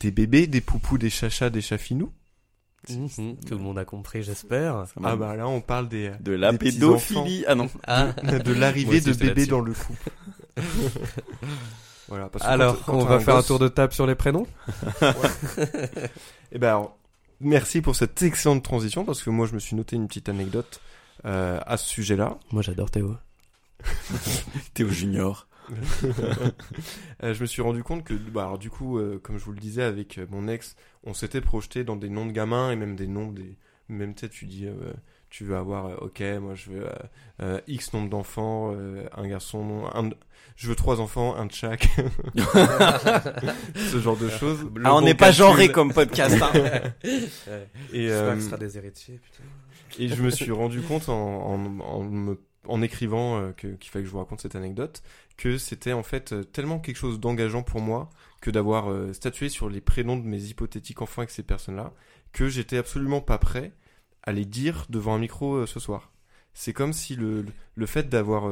[0.00, 2.12] des bébés, des poupous, des chachas, des chafinous?
[2.88, 4.86] Mhm, Tout le monde a compris, j'espère.
[5.04, 7.44] Ah bah là, on parle des, de la des petits pédophilie.
[7.46, 7.70] Ah non.
[7.86, 8.12] Ah.
[8.22, 9.50] de l'arrivée de j'étais bébé là-dessus.
[9.50, 10.10] dans le couple.
[12.08, 12.28] voilà.
[12.28, 14.46] Parce que Alors, quand- quand on va faire un tour de table sur les prénoms
[16.52, 16.98] Eh ben, alors,
[17.40, 20.80] merci pour cette excellente transition parce que moi, je me suis noté une petite anecdote
[21.24, 22.36] euh, à ce sujet-là.
[22.50, 23.14] Moi j'adore Théo.
[24.74, 25.46] Théo Junior.
[27.22, 29.52] Euh, je me suis rendu compte que, bah, alors, du coup, euh, comme je vous
[29.52, 32.76] le disais avec euh, mon ex, on s'était projeté dans des noms de gamins et
[32.76, 33.56] même des noms des,
[33.88, 34.92] même peut-être tu dis, euh,
[35.30, 36.92] tu veux avoir, euh, ok, moi je veux euh,
[37.42, 40.10] euh, X nombre d'enfants, euh, un garçon, un,
[40.56, 41.88] je veux trois enfants, un de chaque,
[43.76, 44.66] ce genre de choses.
[44.84, 46.36] Ah, on n'est pas genré comme podcast.
[46.42, 46.52] hein.
[47.92, 49.44] Et, euh, que ce sera des héritiers, putain.
[49.98, 54.02] Et je me suis rendu compte en, en, en, me- en écrivant euh, qu'il fallait
[54.04, 55.02] que je vous raconte cette anecdote
[55.36, 58.10] que c'était en fait euh, tellement quelque chose d'engageant pour moi
[58.40, 61.92] que d'avoir euh, statué sur les prénoms de mes hypothétiques enfants avec ces personnes-là
[62.32, 63.72] que j'étais absolument pas prêt
[64.22, 66.12] à les dire devant un micro ce soir.
[66.54, 67.44] C'est comme si le,
[67.74, 68.44] le- fait d'avoir...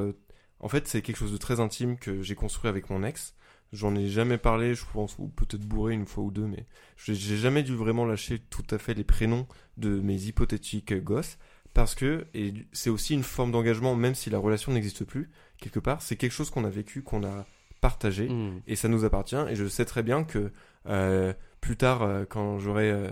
[0.61, 3.35] en fait, c'est quelque chose de très intime que j'ai construit avec mon ex.
[3.73, 7.37] J'en ai jamais parlé, je pense, ou peut-être bourré une fois ou deux, mais j'ai
[7.37, 9.47] jamais dû vraiment lâcher tout à fait les prénoms
[9.77, 11.39] de mes hypothétiques gosses
[11.75, 15.79] parce que et c'est aussi une forme d'engagement même si la relation n'existe plus quelque
[15.79, 17.47] part c'est quelque chose qu'on a vécu qu'on a
[17.81, 18.61] partagé Hmm.
[18.67, 20.53] et ça nous appartient et je sais très bien que
[20.87, 23.11] euh, plus tard euh, quand j'aurai euh,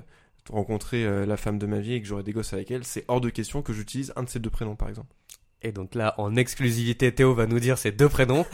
[0.50, 3.20] rencontré la femme de ma vie et que j'aurai des gosses avec elle c'est hors
[3.20, 5.14] de question que j'utilise un de ces deux prénoms par exemple
[5.62, 8.46] Et donc là, en exclusivité, Théo va nous dire ses deux prénoms.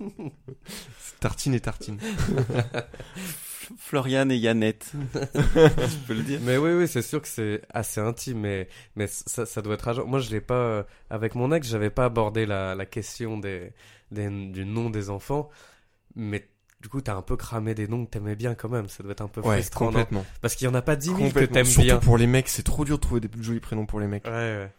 [1.20, 1.98] Tartine et tartine
[3.78, 4.92] Florian et Yannette.
[5.14, 6.40] tu peux le dire.
[6.42, 9.88] Mais oui, oui, c'est sûr que c'est assez intime, mais, mais ça, ça doit être
[9.88, 10.04] agent.
[10.06, 13.72] Moi, je l'ai pas, euh, avec mon ex, j'avais pas abordé la, la question des,
[14.10, 15.48] des, du nom des enfants,
[16.14, 16.48] mais
[16.80, 18.88] du coup, t'as un peu cramé des noms que t'aimais bien quand même.
[18.88, 21.12] Ça doit être un peu ouais frustrant, complètement Parce qu'il y en a pas dix
[21.12, 21.98] mille que t'aimes surtout bien.
[21.98, 24.30] pour les mecs c'est trop dur de trouver des jolis prénoms pour les mecs Ouais,
[24.32, 24.70] ouais.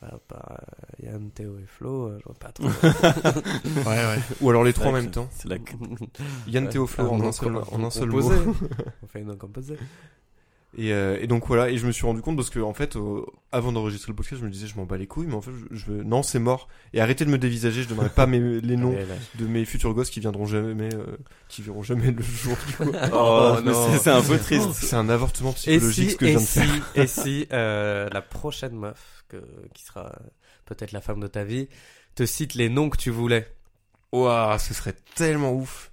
[0.00, 0.58] Bah, bah,
[1.02, 2.64] euh, Yann, Théo et Flo, euh, je vois pas trop.
[2.66, 5.56] ouais ouais ou alors les trois en même temps C'est la...
[6.46, 8.32] Yann Théo Flo Ah, en un seul, en un seul mot.
[9.02, 9.76] On fait une composé.
[10.78, 12.94] Et, euh, et donc voilà, et je me suis rendu compte parce que en fait,
[12.94, 15.40] euh, avant d'enregistrer le podcast, je me disais je m'en bats les couilles, mais en
[15.40, 16.68] fait, je, je veux- non, c'est mort.
[16.92, 18.96] Et arrêtez de me dévisager, je donnerai pas mes, les noms
[19.34, 21.16] de mes futurs gosses qui viendront jamais, euh,
[21.48, 22.56] qui verront jamais le jour.
[22.68, 22.92] Du coup.
[23.12, 23.90] Oh, non.
[23.90, 24.70] c'est- c'est un peu triste.
[24.74, 26.90] c'est un avortement Et psychologique si, ce que je de si, faire.
[26.94, 29.38] et si euh, la prochaine meuf, que,
[29.74, 30.12] qui sera
[30.66, 31.68] peut-être la femme de ta vie,
[32.14, 33.52] te cite les noms que tu voulais
[34.12, 35.90] Waouh, ce serait tellement ouf.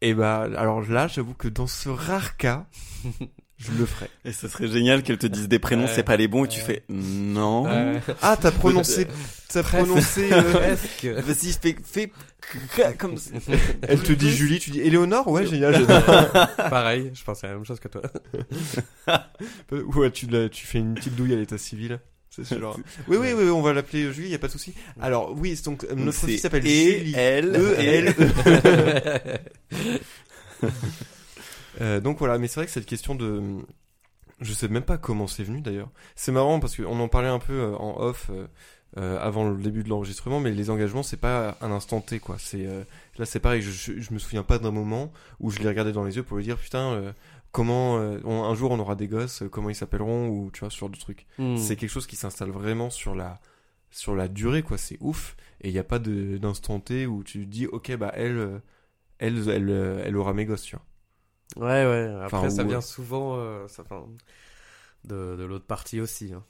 [0.00, 2.66] Et bah, alors là, j'avoue que dans ce rare cas,
[3.62, 4.08] je le ferai.
[4.24, 5.92] Et ce serait génial qu'elle te dise des prénoms, Ouais.
[5.94, 7.64] c'est pas les bons, et tu fais non.
[8.20, 9.06] Ah, t'as prononcé,
[9.48, 10.32] t'as prononcé.
[10.32, 11.04] euh, Presque.
[11.06, 12.12] Vas-y, fais, fais
[12.98, 13.14] comme
[13.88, 15.86] elle te dit Julie, tu dis Éléonore, ouais, génial.
[16.56, 18.02] Pareil, je pensais à la même chose que toi.
[19.70, 22.00] Ouais, tu, tu fais une petite douille à l'état civil.
[22.34, 22.78] C'est ce genre.
[23.08, 24.72] Oui, oui, oui, on va l'appeler Julie, y a pas de souci.
[25.00, 27.14] Alors, oui, donc, euh, notre fille s'appelle et, Julie.
[27.14, 29.40] E, et- elle,
[31.80, 33.42] Euh, donc voilà, mais c'est vrai que cette question de,
[34.40, 35.90] je sais même pas comment c'est venu d'ailleurs.
[36.16, 38.30] C'est marrant parce qu'on en parlait un peu euh, en off
[38.98, 42.36] euh, avant le début de l'enregistrement, mais les engagements c'est pas un instant T quoi.
[42.38, 42.84] C'est euh,
[43.18, 45.92] là c'est pareil, je, je, je me souviens pas d'un moment où je les regardais
[45.92, 47.12] dans les yeux pour lui dire putain euh,
[47.52, 47.94] comment
[48.24, 50.90] on- un jour on aura des gosses, comment ils s'appelleront ou tu vois ce genre
[50.90, 51.26] de truc.
[51.38, 51.56] Hmm.
[51.56, 53.40] C'est quelque chose qui s'installe vraiment sur la
[53.90, 54.76] sur la durée quoi.
[54.78, 58.60] C'est ouf et il y a pas d'instant T où tu dis ok bah elle
[59.18, 60.84] elle elle, elle aura mes gosses tu vois.
[61.56, 62.14] Ouais, ouais.
[62.22, 64.06] Après, Enfin, ça vient souvent euh, ça, enfin,
[65.04, 66.32] de, de l'autre partie aussi.
[66.34, 66.42] hein.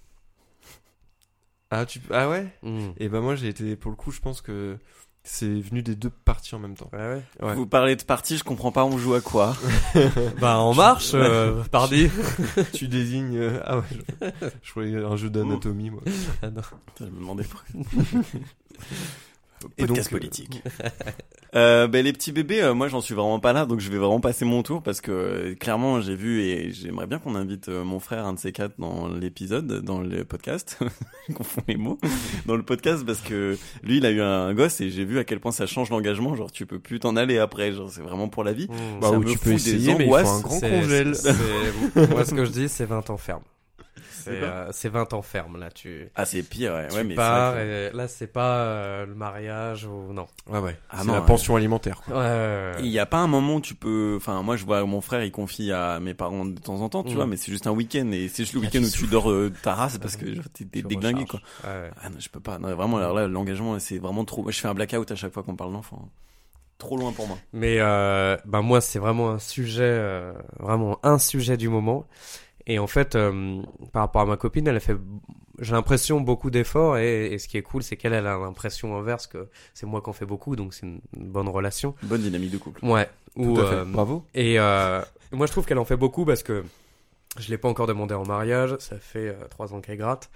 [1.70, 2.52] Ah tu ah ouais?
[2.62, 2.90] Hmm.
[2.98, 4.76] Et ben moi j'ai été pour le coup je pense que
[5.24, 6.90] c'est venu des deux parties en même temps.
[6.92, 7.22] Ouais, ouais.
[7.46, 7.54] Ouais.
[7.54, 9.56] Vous parlez de partie, je comprends pas, on joue à quoi?
[10.40, 12.10] Bah, en marche, euh, pardi.
[12.74, 14.26] tu désignes euh, ah ouais je,
[14.62, 16.02] je croyais un jeu d'anatomie moi.
[16.42, 16.60] Ah, non.
[16.60, 17.80] Putain, Je me demandais pourquoi.
[19.78, 20.62] Et Podcast donc, euh, politique.
[21.54, 23.98] Euh, ben, les petits bébés, euh, moi j'en suis vraiment pas là, donc je vais
[23.98, 27.68] vraiment passer mon tour parce que euh, clairement j'ai vu et j'aimerais bien qu'on invite
[27.68, 30.78] euh, mon frère, un de ces quatre, dans l'épisode, dans le podcast.
[31.28, 31.98] Je confonds les mots.
[32.46, 35.24] Dans le podcast parce que lui il a eu un gosse et j'ai vu à
[35.24, 36.34] quel point ça change l'engagement.
[36.34, 38.66] Genre tu peux plus t'en aller après, genre c'est vraiment pour la vie.
[38.66, 39.00] Hmm.
[39.00, 41.12] Bah Ça où me tu peux fout des essayer mais il faut un grand congèle.
[41.94, 43.42] Moi, ce que je dis, c'est 20 ans ferme.
[44.22, 45.70] C'est C'est quoi euh, c'est 20 ans ferme, là.
[45.70, 48.56] Tu, Ah c'est pire, ouais, tu ouais mais pars, vrai que- et là, c'est pas
[48.58, 50.12] euh, le mariage ou.
[50.12, 50.26] Non.
[50.48, 50.76] Ouais ouais.
[50.90, 51.26] Ah c'est la ouais.
[51.26, 52.14] pension alimentaire quoi.
[52.16, 54.84] Ouais, ouais, Il y a pas un moment où tu peux, enfin moi je vois
[54.84, 57.16] mon frère il confie à mes parents de temps en temps, tu Mm.
[57.16, 59.52] vois, mais c'est juste un week-end et c'est juste le week-end où tu dors euh,
[59.62, 61.40] ta race parce que t'es déglingué quoi.
[61.64, 62.58] Ah non, je peux pas.
[62.58, 64.50] Non, vraiment, alors là, l'engagement, c'est vraiment trop.
[64.50, 66.08] Je fais un blackout à chaque fois qu'on parle d'enfant.
[66.78, 67.38] Trop loin pour moi.
[67.52, 72.06] Mais euh, ben moi, c'est vraiment un sujet, euh, vraiment un sujet du moment.
[72.66, 73.60] Et en fait, euh,
[73.92, 74.96] par rapport à ma copine, elle a fait,
[75.58, 76.98] j'ai l'impression, beaucoup d'efforts.
[76.98, 80.00] Et, et ce qui est cool, c'est qu'elle elle a l'impression inverse que c'est moi
[80.00, 81.94] qui en fais beaucoup, donc c'est une, bonne relation.
[82.02, 82.84] Bonne dynamique de couple.
[82.84, 83.08] Ouais.
[83.34, 83.74] Tout Où, à fait.
[83.76, 84.24] euh, Bravo.
[84.34, 85.00] et euh,
[85.32, 86.62] moi, je trouve qu'elle en fait beaucoup parce que
[87.38, 88.76] je l'ai pas encore demandé en mariage.
[88.78, 90.30] Ça fait euh, trois ans qu'elle gratte.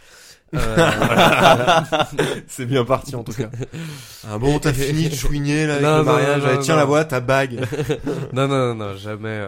[0.54, 0.58] Euh,
[2.46, 3.50] C'est bien parti en tout cas.
[4.28, 6.38] Ah bon, t'as fini de chouiner là avec Non, le non, mariage.
[6.42, 6.80] non, Allez, non, tiens non.
[6.80, 7.60] la boîte, ta bague.
[8.32, 9.46] non, non, non, non, jamais.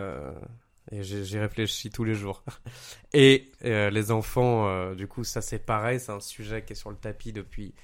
[0.91, 2.43] Et j'y réfléchis tous les jours.
[3.12, 6.01] Et euh, les enfants, euh, du coup, ça c'est pareil.
[6.01, 7.74] C'est un sujet qui est sur le tapis depuis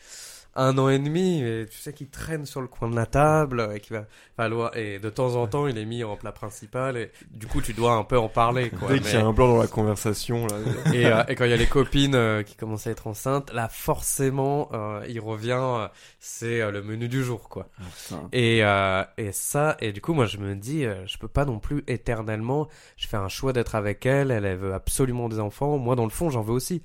[0.57, 1.43] un an et demi.
[1.43, 4.77] Et tu sais qu'il traîne sur le coin de la table et qui va falloir.
[4.77, 6.97] Et de temps en temps, il est mis en plat principal.
[6.97, 8.71] Et du coup, tu dois un peu en parler.
[8.71, 8.89] Quoi.
[8.89, 10.57] Dès qu'il y Mais- a un blanc dans la conversation là.
[10.95, 13.53] et, euh, et quand il y a les copines euh, qui commencent à être enceintes,
[13.53, 15.53] là forcément, euh, il revient.
[15.61, 15.89] euh,
[16.19, 17.69] c'est euh, le menu du jour, quoi.
[18.13, 18.15] Ah.
[18.33, 21.59] Et, euh, et ça, et du coup, moi, je me dis, je peux pas non
[21.59, 22.69] plus éternellement.
[22.97, 24.31] Je fais un choix d'être avec elle.
[24.31, 25.79] Elle, elle veut absolument des enfants.
[25.79, 26.83] Moi, dans le fond, j'en veux aussi.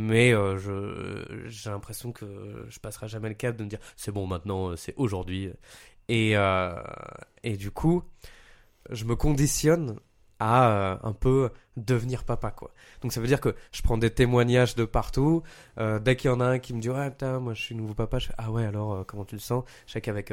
[0.00, 4.12] Mais euh, je, j'ai l'impression que je passerai jamais le cap de me dire, c'est
[4.12, 5.50] bon, maintenant, euh, c'est aujourd'hui.
[6.06, 6.80] Et, euh,
[7.42, 8.04] et du coup,
[8.90, 9.98] je me conditionne
[10.38, 12.72] à un peu devenir papa, quoi.
[13.02, 15.42] Donc ça veut dire que je prends des témoignages de partout.
[15.76, 17.94] Dès qu'il y en a un qui me dit, ah putain, moi je suis nouveau
[17.94, 19.64] papa, je fais, ah ouais, alors comment tu le sens?
[19.88, 20.32] Je sais qu'avec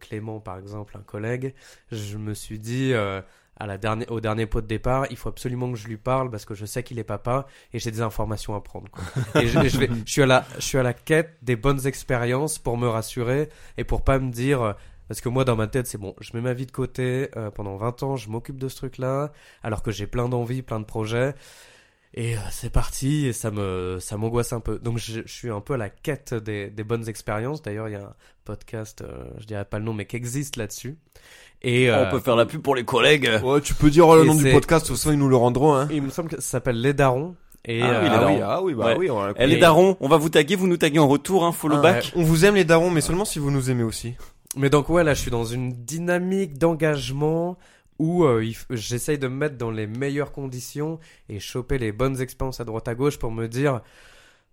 [0.00, 1.54] Clément, par exemple, un collègue,
[1.92, 2.94] je me suis dit,
[3.56, 6.30] à la dernière, au dernier pot de départ, il faut absolument que je lui parle
[6.30, 8.88] parce que je sais qu'il est papa et j'ai des informations à prendre.
[8.90, 9.04] Quoi.
[9.42, 11.86] Et je, je vais, je suis à la, je suis à la quête des bonnes
[11.86, 13.48] expériences pour me rassurer
[13.78, 14.62] et pour pas me dire.
[14.62, 14.72] euh,
[15.08, 17.50] Parce que moi, dans ma tête, c'est bon, je mets ma vie de côté, euh,
[17.50, 19.32] pendant 20 ans, je m'occupe de ce truc-là,
[19.62, 21.34] alors que j'ai plein d'envies, plein de projets.
[22.16, 24.78] Et euh, c'est parti, et ça me, ça m'angoisse un peu.
[24.78, 27.60] Donc je, je suis un peu à la quête des, des bonnes expériences.
[27.60, 30.56] D'ailleurs, il y a un podcast, euh, je dirais pas le nom, mais qui existe
[30.56, 30.96] là-dessus.
[31.62, 33.28] Et euh, On peut faire la pub pour les collègues.
[33.42, 35.36] Ouais, tu peux dire le Et nom du podcast, de toute façon ils nous le
[35.36, 35.88] rendront hein.
[35.90, 37.34] il me semble que ça s'appelle Les Darons.
[37.64, 38.34] Et, Ah oui, euh, Les ah darons.
[38.34, 38.96] oui, ah oui, bah Ouais.
[38.98, 41.08] oui, on va la Eh les darons, on va vous taguer, vous nous taguez en
[41.08, 42.12] retour, hein, follow Ah, back.
[42.14, 44.14] On vous aime les darons, mais seulement si vous nous aimez aussi.
[44.56, 47.56] Mais donc ouais, là je suis dans une dynamique d'engagement
[47.98, 52.60] où euh, j'essaye de me mettre dans les meilleures conditions et choper les bonnes expériences
[52.60, 53.80] à droite à gauche pour me dire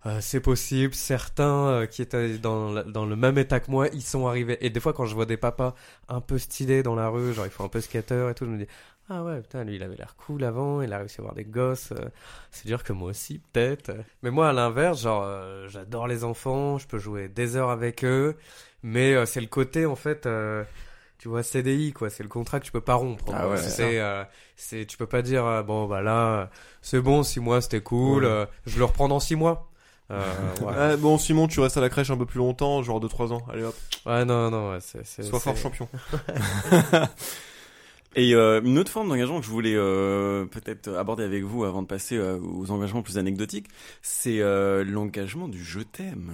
[0.04, 4.02] euh, c'est possible, certains euh, qui étaient dans, dans le même état que moi, ils
[4.02, 4.58] sont arrivés.
[4.60, 5.74] Et des fois quand je vois des papas
[6.08, 8.50] un peu stylés dans la rue, genre ils font un peu skater et tout, je
[8.50, 8.66] me dis
[9.08, 11.44] ah ouais putain lui il avait l'air cool avant, il a réussi à avoir des
[11.44, 12.08] gosses, euh,
[12.50, 13.92] c'est dire que moi aussi peut-être.
[14.22, 18.04] Mais moi à l'inverse, genre euh, j'adore les enfants, je peux jouer des heures avec
[18.04, 18.36] eux.
[18.82, 20.28] Mais euh, c'est le côté en fait,
[21.22, 23.26] tu vois CDI quoi, c'est le contrat que tu peux pas rompre.
[23.32, 24.24] Ah ouais, c'est c'est c'est, euh,
[24.56, 26.46] c'est tu peux pas dire euh, bon bah là euh,
[26.80, 28.28] c'est bon six mois c'était cool, Ouais.
[28.28, 29.68] euh, je le reprends dans six mois.
[30.10, 30.96] Ouais.
[30.98, 33.40] Bon Simon, tu restes à la crèche un peu plus longtemps, genre de 3 ans.
[33.50, 35.88] Allez hop, Ouais, non non ouais, c'est sois fort champion.
[38.14, 41.80] Et euh, une autre forme d'engagement que je voulais euh, peut-être aborder avec vous avant
[41.80, 43.68] de passer euh, aux engagements plus anecdotiques,
[44.02, 46.30] c'est euh, l'engagement du je t'aime.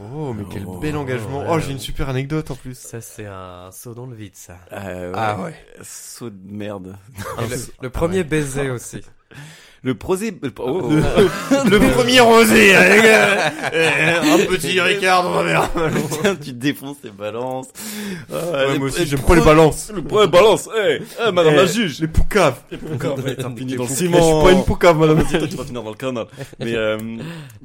[0.00, 1.40] Oh, mais quel Oh, bel engagement.
[1.40, 1.46] ouais.
[1.48, 2.76] Oh, j'ai une super anecdote en plus.
[2.76, 4.58] Ça c'est un saut dans le vide ça.
[4.72, 5.54] Euh, Ah ouais.
[5.82, 6.96] Saut de merde.
[7.80, 9.00] Le premier baiser aussi.
[9.84, 10.34] Le prosé...
[10.60, 10.90] Oh,
[11.70, 13.52] Le premier rosé, les gars.
[13.72, 15.70] Eh, Un petit Ricard dans ma mère.
[16.22, 17.68] Tiens, tu défonces tes balances.
[18.32, 19.92] Ah, Ouais, les- moi aussi, les j'aime pas les balances.
[19.94, 22.00] Le premier balance, eh, eh, madame Eh, la juge.
[22.00, 22.56] Les poucaves.
[22.88, 25.18] Pourquoi va être fini dans le Je ciment suis pas une poucave, madame.
[25.20, 26.26] Vas-y, toi, tu vas finir dans le canal.
[26.60, 26.96] Mais euh,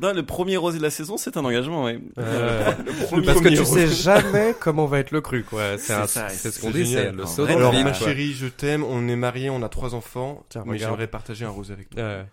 [0.01, 1.85] non, le premier rosé de la saison, c'est un engagement.
[1.85, 1.99] Ouais.
[2.17, 2.71] Euh,
[3.15, 5.77] Le parce que premier tu sais jamais comment va être le cru quoi.
[5.77, 6.05] C'est
[6.51, 8.83] ce qu'on dit, c'est le saut Alors, le ma chérie, je t'aime.
[8.83, 10.43] On est mariés, on a trois enfants.
[10.49, 12.03] Tiens, mais j'aimerais partager un rosé avec toi.
[12.09, 12.23] Euh,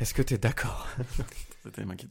[0.00, 0.88] Est-ce que t'es d'accord.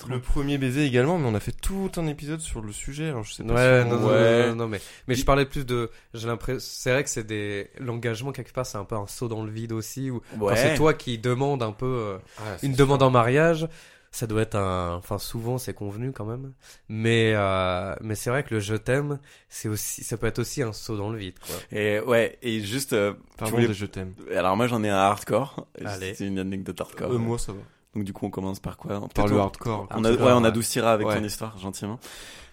[0.08, 3.10] Le premier baiser également, mais on a fait tout un épisode sur le sujet.
[3.10, 3.54] Alors, je sais pas.
[3.56, 4.54] Ouais, si non, on- non, Ouais.
[4.54, 8.32] non, mais, mais je parlais plus de, j'ai l'impression, c'est vrai que c'est des, l'engagement
[8.32, 10.22] quelque part, c'est un peu un saut dans le vide aussi, ou,
[10.56, 12.86] c'est toi qui demande un peu, euh, Ah, une sûr.
[12.86, 13.68] demande en mariage,
[14.12, 16.54] ça doit être un, enfin, souvent c'est convenu quand même,
[16.88, 20.62] mais, euh, mais c'est vrai que le je t'aime, c'est aussi, ça peut être aussi
[20.64, 21.56] un saut dans le vide, quoi.
[21.78, 22.94] Et ouais, et juste.
[22.94, 24.14] euh, Pardon, tu voulais- des je t'aime.
[24.36, 25.68] Alors moi, j'en ai un hardcore.
[25.86, 26.14] Allez.
[26.16, 27.12] C'est une anecdote hardcore.
[27.12, 27.60] Euh, moi, ça va.
[27.96, 29.08] Donc du coup, on commence par quoi?
[29.16, 29.88] Par le on- hardcore.
[29.92, 31.18] On a, Hardcore, ouais, on adoucira avec Ouais.
[31.18, 32.00] ton histoire, gentiment.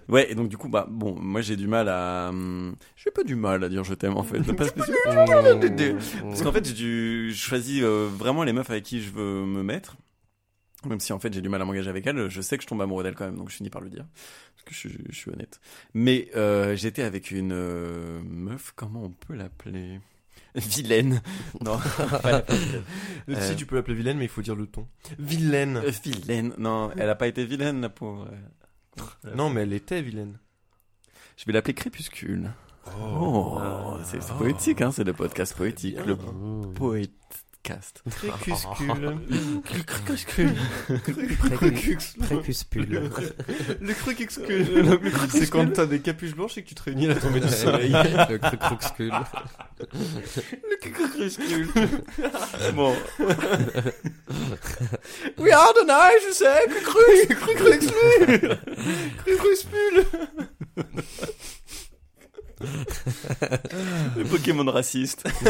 [0.09, 3.25] Ouais, et donc du coup, bah bon, moi j'ai du mal à, hum, j'ai pas
[3.25, 4.39] du mal à dire je t'aime en fait.
[4.57, 9.45] Parce qu'en fait, j'ai du- je choisis euh, vraiment les meufs avec qui je veux
[9.45, 9.97] me mettre.
[10.87, 12.68] Même si en fait j'ai du mal à m'engager avec elles, je sais que je
[12.68, 14.05] tombe amoureux d'elles quand même, donc je finis par le dire.
[14.55, 15.61] Parce que je, suis- je suis honnête.
[15.95, 20.01] Mais euh, j'étais avec une euh, meuf, comment on peut l'appeler?
[20.57, 21.20] Vilaine.
[21.61, 21.78] Non,
[22.22, 22.82] pas vilaine.
[23.28, 24.87] Si, Euh, tu peux l'appeler vilaine, mais il faut dire le ton.
[25.18, 25.76] Vilaine.
[25.78, 26.55] Euh, Vilaine.
[26.59, 28.28] Non, elle a pas été vilaine, la pauvre.
[29.34, 30.39] Non, mais elle était vilaine.
[31.37, 32.51] Je vais l'appeler Crépuscule.
[32.99, 33.59] Oh,
[34.05, 35.97] c'est c'est poétique, hein, c'est le podcast poétique.
[36.07, 36.16] Le
[36.72, 37.11] poète
[37.67, 38.03] cast.
[38.11, 39.17] Crépuscule.
[39.64, 40.55] Crépuscule.
[43.81, 45.01] Le crépuscule.
[45.31, 47.49] C'est quand t'as des capuches blanches et que tu te réunis à la tombée du
[47.49, 47.91] soleil.
[47.93, 49.12] Le crépuscule.
[49.81, 51.69] Le crépuscule.
[52.75, 52.95] bon.
[55.39, 56.67] We are the night, je sais.
[57.27, 58.59] Crépuscule.
[59.25, 60.07] Crépuscule.
[64.17, 65.25] Le Pokémon raciste.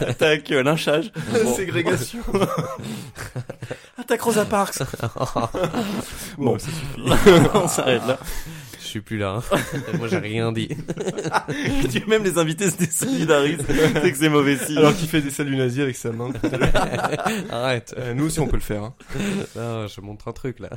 [0.00, 1.12] Attaque euh, lynchage.
[1.42, 1.54] Bon.
[1.56, 2.20] Ségrégation.
[3.98, 4.78] Attaque Rosa Parks.
[6.38, 6.58] Bon, Bon.
[6.58, 7.10] ça suffit.
[7.54, 8.18] On s'arrête là.
[8.90, 9.40] Je suis plus là.
[9.52, 9.58] hein.
[9.98, 10.68] Moi, j'ai rien dit.
[11.92, 13.60] Tu même les invités se désolidarisent.
[13.68, 14.78] C'est que c'est mauvais signe.
[14.78, 16.30] Alors qu'il fait des saluts nazis avec sa main.
[17.50, 17.94] Arrête.
[17.96, 18.82] Euh, nous aussi on peut le faire.
[18.82, 18.94] Hein.
[19.54, 20.70] Non, je montre un truc là.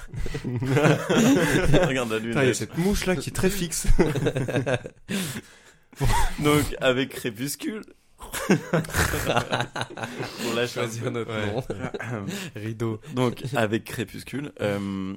[1.87, 2.37] Regarde la lune.
[2.39, 3.87] Il y a cette mouche là qui est très fixe.
[6.39, 7.81] Donc, avec Crépuscule.
[8.49, 8.55] On
[10.55, 10.99] l'a choisi.
[10.99, 11.45] Choisir notre Ouais.
[11.47, 11.63] nom.
[12.55, 12.99] Rideau.
[13.15, 15.13] Donc, avec Crépuscule, euh,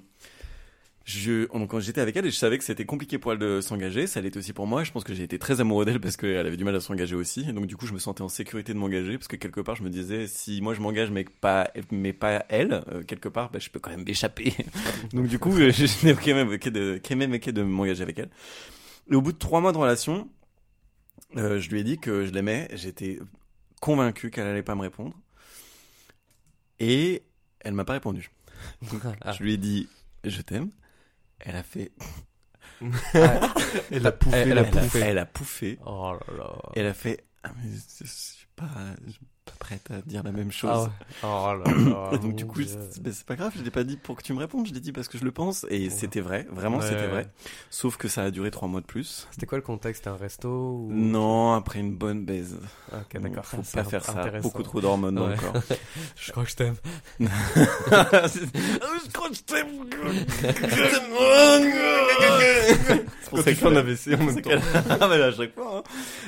[1.06, 3.60] je, donc, quand j'étais avec elle, et je savais que c'était compliqué pour elle de
[3.60, 4.08] s'engager.
[4.08, 4.82] Ça l'était aussi pour moi.
[4.82, 7.14] Je pense que j'ai été très amoureux d'elle parce qu'elle avait du mal à s'engager
[7.14, 7.46] aussi.
[7.48, 9.76] Et donc, du coup, je me sentais en sécurité de m'engager parce que quelque part,
[9.76, 13.50] je me disais, si moi je m'engage, mais pas, mais pas elle, euh, quelque part,
[13.52, 14.52] bah, je peux quand même m'échapper.
[15.12, 15.70] donc, du coup, euh,
[16.02, 18.30] n'ai quand même de, quand même évoqué de m'engager avec elle.
[19.08, 20.28] Et au bout de trois mois de relation,
[21.36, 22.66] euh, je lui ai dit que je l'aimais.
[22.74, 23.20] J'étais
[23.80, 25.14] convaincu qu'elle allait pas me répondre.
[26.80, 27.22] Et
[27.60, 28.32] elle m'a pas répondu.
[29.20, 29.32] Ah.
[29.32, 29.88] Je lui ai dit
[30.24, 30.70] je t'aime.
[31.40, 31.92] Elle a fait.
[33.90, 34.36] Elle a pouffé.
[34.36, 35.00] Elle a pouffé.
[35.00, 35.78] elle a pouffé.
[35.86, 36.58] Oh là là.
[36.74, 37.24] Elle a fait.
[37.42, 37.70] Ah, mais
[38.56, 38.64] pas,
[39.06, 40.88] je suis pas prête à dire la même chose.
[41.22, 41.60] Ah ouais.
[41.64, 42.18] Oh là là.
[42.18, 44.38] Donc du coup, c'est ben, pas grave, je l'ai pas dit pour que tu me
[44.38, 46.88] répondes, je l'ai dit parce que je le pense et c'était vrai, vraiment Ouais.
[46.88, 47.28] c'était vrai.
[47.70, 49.28] Sauf que ça a duré trois mois de plus.
[49.30, 50.88] C'était quoi le contexte un resto ou...
[50.92, 52.58] Non, après une bonne baise.
[52.92, 53.44] Ok, d'accord.
[53.44, 54.30] Faut pas faire ça.
[54.40, 55.38] Beaucoup trop d'hormones dans le Ouais.
[55.38, 55.62] corps.
[56.16, 56.74] Je crois que je t'aime.
[57.20, 59.66] je crois que je t'aime.
[63.22, 64.50] C'est pour ça un qu'elle- AVC en même c'est temps.
[65.00, 65.78] Ah, mais à chaque fois.
[65.78, 65.82] hein.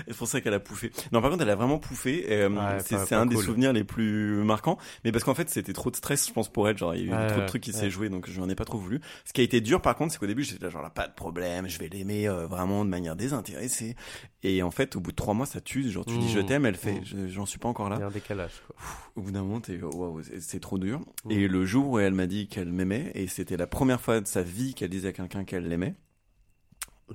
[0.06, 0.90] C'est pour ça qu'elle a pouffé.
[1.12, 2.17] Non, par contre, elle a vraiment pouffé.
[2.20, 4.78] Et, euh, Ouais, c'est un des souvenirs les plus marquants.
[5.04, 6.76] Mais parce qu'en fait, c'était trop de stress, je pense, pour elle.
[6.78, 7.76] Genre, il y a eu Ouais, trop de trucs qui ouais.
[7.76, 9.00] s'est joué, donc je n'en ai pas trop voulu.
[9.24, 11.06] Ce qui a été dur, par contre, c'est qu'au début, j'étais là, genre, là, pas
[11.08, 13.96] de problème, je vais l'aimer euh, vraiment de manière désintéressée.
[14.42, 15.88] Et en fait, au bout de trois mois, ça tue.
[15.90, 16.36] Genre, tu dis Mmh.
[16.36, 17.04] je t'aime, elle fait, Mmh.
[17.04, 18.04] je- j'en suis pas encore Il y là.
[18.04, 18.52] a un décalage.
[18.66, 18.76] Quoi.
[19.16, 21.00] Au bout d'un moment, t'es, waouh, c'est- c'est trop dur.
[21.24, 21.30] Mmh.
[21.32, 24.26] Et le jour où elle m'a dit qu'elle m'aimait, et c'était la première fois de
[24.26, 25.94] sa vie qu'elle disait à quelqu'un qu'elle l'aimait,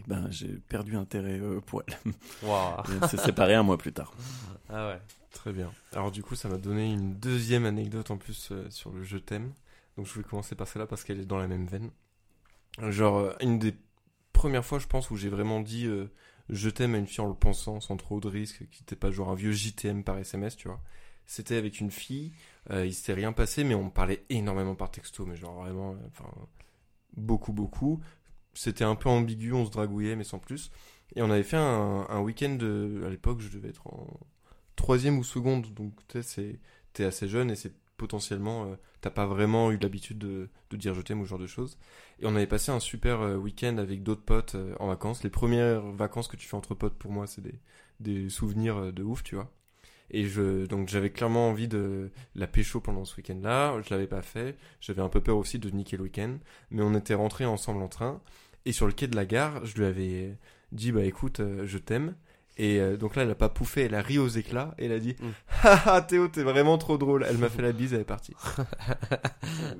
[0.07, 2.13] ben, j'ai perdu intérêt euh, pour elle.
[3.09, 4.13] S'est séparés un mois plus tard.
[4.69, 5.01] Ah ouais.
[5.31, 5.71] Très bien.
[5.93, 9.17] Alors du coup, ça m'a donné une deuxième anecdote en plus euh, sur le je
[9.17, 9.53] t'aime.
[9.97, 11.89] Donc je vais commencer par celle-là parce qu'elle est dans la même veine.
[12.89, 13.75] Genre euh, une des
[14.31, 16.11] premières fois, je pense, où j'ai vraiment dit euh,
[16.49, 19.11] je t'aime à une fille en le pensant sans trop de risques, qui n'était pas
[19.11, 20.81] genre un vieux JTM par SMS, tu vois.
[21.25, 22.33] C'était avec une fille,
[22.69, 26.07] euh, il s'était rien passé, mais on parlait énormément par texto, mais genre vraiment, euh,
[26.07, 26.29] enfin,
[27.15, 28.01] beaucoup, beaucoup.
[28.53, 30.71] C'était un peu ambigu, on se dragouillait, mais sans plus.
[31.15, 34.19] Et on avait fait un, week-end, de- à l'époque, je devais être en
[34.75, 36.59] troisième ou seconde, donc c'est-
[36.93, 41.01] t'es assez jeune et c'est potentiellement, euh, t'as pas vraiment eu l'habitude de, dire je
[41.01, 41.77] t'aime ou ce genre de choses.
[42.19, 45.23] Et on avait passé un super euh, week-end avec d'autres potes euh, en vacances.
[45.23, 47.43] Les premières vacances que tu fais entre potes, pour moi, c'est
[47.99, 49.51] des, souvenirs de ouf, tu vois.
[50.11, 50.27] Et
[50.67, 53.81] donc j'avais clairement envie de la pécho pendant ce week-end-là.
[53.81, 54.57] Je l'avais pas fait.
[54.81, 56.37] J'avais un peu peur aussi de niquer le week-end.
[56.69, 58.21] Mais on était rentrés ensemble en train.
[58.65, 60.37] Et sur le quai de la gare, je lui avais
[60.71, 62.15] dit, bah écoute, euh, je t'aime.
[62.57, 64.75] Et euh, donc là, elle a pas pouffé, elle a ri aux éclats.
[64.77, 65.29] Et elle a dit, Mm.
[65.63, 67.25] haha Théo, t'es vraiment trop drôle.
[67.27, 68.35] Elle m'a fait la bise, elle est partie.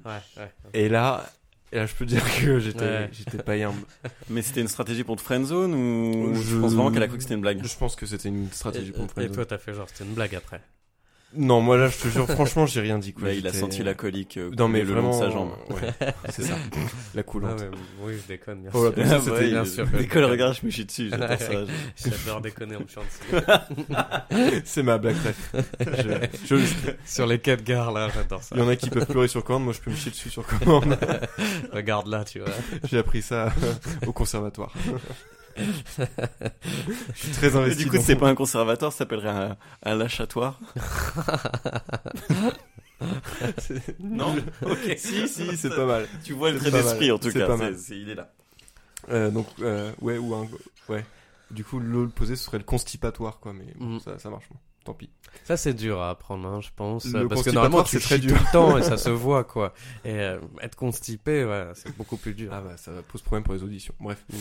[0.05, 0.51] Ouais, ouais.
[0.73, 1.25] Et là,
[1.71, 3.09] et là je peux dire que j'étais Ouais.
[3.11, 3.85] j'étais pas humble.
[4.29, 7.17] Mais c'était une stratégie pour te friendzone ou Je- je pense vraiment qu'elle a cru
[7.17, 9.35] que c'était une blague Je pense que c'était une stratégie pour me Et, et friendzone.
[9.35, 10.61] toi, t'as fait genre, c'était une blague après.
[11.35, 13.13] Non, moi là, je te jure, franchement, j'ai rien dit.
[13.13, 13.29] Quoi.
[13.29, 15.19] Là, il a senti la colique euh, Non, mais le long vraiment.
[15.19, 15.51] de sa jambe.
[15.69, 16.53] Ouais, c'est ça.
[17.15, 17.59] La coulante.
[17.61, 19.87] Ah oui, je déconne, bien Oh, personne, Ah, bien il- sûr.
[20.11, 21.09] Qu'elle regarde, je me chie dessus.
[21.09, 21.51] J'adore ça.
[22.05, 24.61] J'adore déconner en me dessus.
[24.65, 25.63] C'est ma blague ref.
[26.45, 26.65] Je, je-
[27.05, 28.55] Sur les quais de gare, là, j'adore ça.
[28.55, 30.29] Il y en a qui peuvent pleurer sur commande, moi je peux me chier dessus
[30.29, 30.97] sur commande.
[31.71, 32.49] Regarde là, tu vois.
[32.89, 33.51] J'ai appris ça
[34.05, 34.71] au conservatoire.
[35.57, 37.83] Je suis très Et investi.
[37.83, 39.57] du coup, c'est pas un conservatoire, ça s'appellerait un,
[43.57, 44.93] c'est- Non Ok.
[44.97, 46.07] Si, si, c'est pas mal.
[46.23, 47.47] Tu vois le trait d'esprit en tout cas.
[47.47, 47.57] pas
[47.97, 48.31] il est là.
[49.09, 50.47] Euh, donc, euh, ouais, ou un.
[50.89, 51.05] Ouais.
[51.51, 53.99] Du coup, l'opposé, ce serait le constipatoire, quoi, mais bon, Mm.
[53.99, 54.59] ça, ça marche moins.
[54.83, 55.09] Tant pis.
[55.45, 57.05] Ça, c'est dur à apprendre, hein, je pense.
[57.05, 58.37] Le parce que normalement, tu c'est très dur.
[58.37, 59.73] tout le temps et ça se voit, quoi.
[60.05, 62.51] Et euh, être constipé, ouais, c'est beaucoup plus dur.
[62.53, 63.93] Ah bah ça pose problème pour les auditions.
[63.99, 64.23] Bref.
[64.29, 64.35] Mm.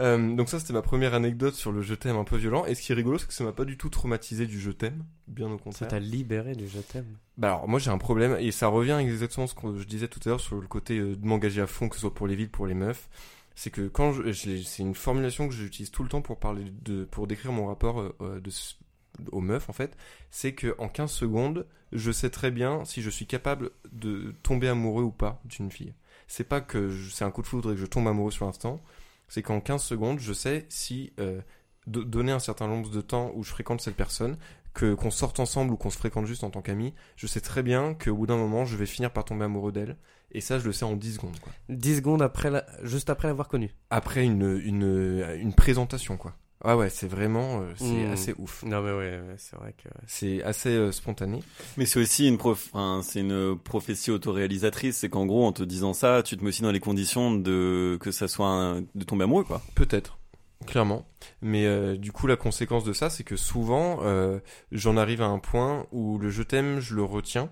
[0.00, 2.64] Euh, donc ça c'était ma première anecdote sur le je t'aime un peu violent.
[2.66, 4.70] Et ce qui est rigolo c'est que ça m'a pas du tout traumatisé du je
[4.70, 5.88] t'aime, bien au Ça contraire.
[5.88, 7.16] t'a libéré du je t'aime.
[7.36, 10.08] Bah alors moi j'ai un problème et ça revient exactement à ce que je disais
[10.08, 12.26] tout à l'heure sur le côté euh, de m'engager à fond que ce soit pour
[12.26, 13.08] les villes pour les meufs.
[13.56, 17.04] C'est que quand je, c'est une formulation que j'utilise tout le temps pour parler de
[17.04, 18.50] pour décrire mon rapport euh, de
[19.32, 19.96] aux meufs en fait,
[20.30, 24.68] c'est que en 15 secondes, je sais très bien si je suis capable de tomber
[24.68, 25.94] amoureux ou pas d'une fille.
[26.26, 28.44] C'est pas que je- c'est un coup de foudre et que je tombe amoureux sur
[28.46, 28.80] l'instant,
[29.28, 31.40] c'est qu'en 15 secondes, je sais si euh,
[31.86, 34.36] do- donner un certain nombre de temps où je fréquente cette personne,
[34.74, 37.62] que qu'on sorte ensemble ou qu'on se fréquente juste en tant qu'amis, je sais très
[37.62, 39.96] bien qu'au bout d'un moment, je vais finir par tomber amoureux d'elle.
[40.30, 41.50] Et ça, je le sais en 10 secondes, quoi.
[41.70, 42.66] 10 secondes après la...
[42.84, 43.74] juste après l'avoir connu.
[43.88, 46.36] Après une, une, une présentation, quoi.
[46.64, 48.10] Ah ouais, c'est vraiment, euh, c'est Mm.
[48.12, 48.64] assez ouf.
[48.64, 49.88] Non, mais ouais, ouais, c'est vrai que.
[50.08, 51.40] C'est assez euh, spontané.
[51.76, 54.96] Mais c'est aussi une prof, enfin, c'est une prophétie autoréalisatrice.
[54.96, 57.96] C'est qu'en gros, en te disant ça, tu te mets aussi dans les conditions de
[58.00, 59.62] que ça soit un- de tomber amoureux, quoi.
[59.76, 60.18] Peut-être,
[60.66, 61.06] clairement.
[61.42, 64.40] Mais euh, du coup, la conséquence de ça, c'est que souvent, euh,
[64.72, 67.50] j'en arrive à un point où le je t'aime, je le retiens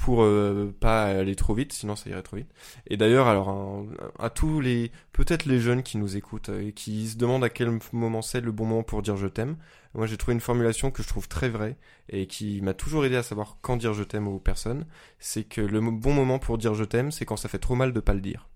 [0.00, 2.50] pour euh, pas aller trop vite, sinon ça irait trop vite.
[2.86, 3.84] Et d'ailleurs, alors
[4.18, 7.50] à tous les, peut-être les jeunes qui nous écoutent euh, et qui se demandent à
[7.50, 9.56] quel moment c'est le bon moment pour dire je t'aime,
[9.94, 11.76] moi j'ai trouvé une formulation que je trouve très vraie
[12.08, 14.86] et qui m'a toujours aidé à savoir quand dire je t'aime aux personnes.
[15.18, 17.92] C'est que le bon moment pour dire je t'aime, c'est quand ça fait trop mal
[17.92, 18.48] de pas le dire.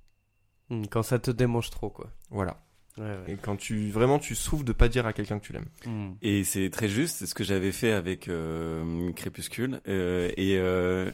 [0.70, 2.10] Hmm, Quand ça te démange trop, quoi.
[2.30, 2.63] Voilà.
[2.98, 3.32] Ouais, ouais.
[3.32, 5.66] Et quand tu vraiment tu souffres de pas dire à quelqu'un que tu l'aimes.
[5.86, 6.12] Hmm.
[6.22, 9.80] Et c'est très juste, c'est ce que j'avais fait avec euh, Crépuscule.
[9.88, 11.10] Euh, et euh,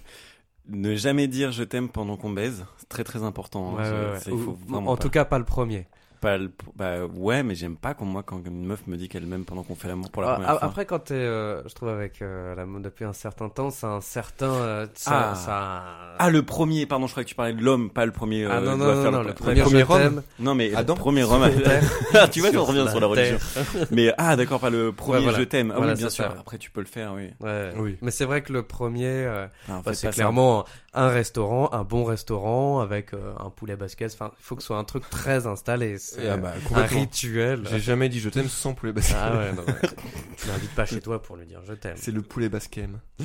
[0.68, 3.78] ne jamais dire je t'aime pendant qu'on baise, c'est très très important.
[3.78, 4.12] hein.
[4.12, 5.86] Ouais, ça, il faut en pas- tout cas, pas le premier.
[6.20, 9.26] Pas le- bah ouais, mais j'aime pas quand moi quand une meuf me dit qu'elle
[9.26, 10.64] m'aime pendant qu'on fait l'amour pour la Ah, première fois.
[10.68, 13.86] Après, quand t'es, euh, je trouve, avec euh, la mode depuis un certain temps, c'est
[13.86, 14.46] un certain.
[14.52, 15.34] euh, ça, Ah.
[15.34, 15.82] ça...
[16.18, 18.44] Ah le premier, pardon, je croyais que tu parlais de l'homme, pas le premier.
[18.46, 19.82] Ah euh, non, non, non, le, le premier.
[19.82, 20.22] homme.
[20.38, 20.94] Non mais Adam?
[20.94, 21.48] le premier homme.
[22.32, 23.38] Tu vois, on revient sur la religion.
[23.90, 25.38] Mais ah d'accord, pas le premier voilà.
[25.38, 25.70] je t'aime.
[25.72, 26.24] Ah Voilà, oui, bien sûr.
[26.24, 26.34] ça.
[26.38, 27.30] Après tu peux le faire, oui.
[27.40, 27.70] Ouais.
[27.76, 27.96] Oui.
[28.02, 32.80] Mais c'est vrai que le premier, euh, bah, c'est clairement un restaurant, un bon restaurant
[32.80, 34.12] avec euh, un poulet basket.
[34.12, 35.98] Enfin, il faut que ce soit un truc très installé.
[35.98, 37.62] C'est ah bah, un rituel.
[37.70, 39.16] J'ai jamais dit je t'aime sans poulet basquem.
[39.20, 39.74] Ah ouais, non, ouais.
[40.36, 41.96] Tu l'invites pas chez toi pour lui dire je t'aime.
[41.96, 43.00] C'est le poulet basquem.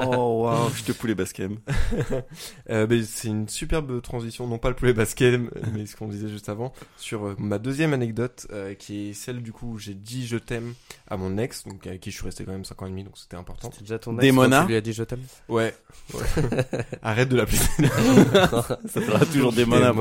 [0.00, 1.58] Oh waouh, je te poulet baskem.
[2.70, 6.28] Euh, ben, c'est une superbe transition, non pas le poulet basquem, mais ce qu'on disait
[6.28, 9.94] juste avant, sur euh, ma deuxième anecdote, euh, qui est celle du coup où j'ai
[9.94, 10.74] dit je t'aime
[11.08, 13.04] à mon ex, donc avec qui je suis resté quand même 5 ans et demi,
[13.04, 13.70] donc c'était important.
[13.72, 15.22] C'est déjà ton ex Démona tu lui as dit je t'aime?
[15.48, 15.74] Ouais.
[17.02, 17.58] Arrête de l'appeler.
[18.88, 19.92] Ça sera toujours des monas.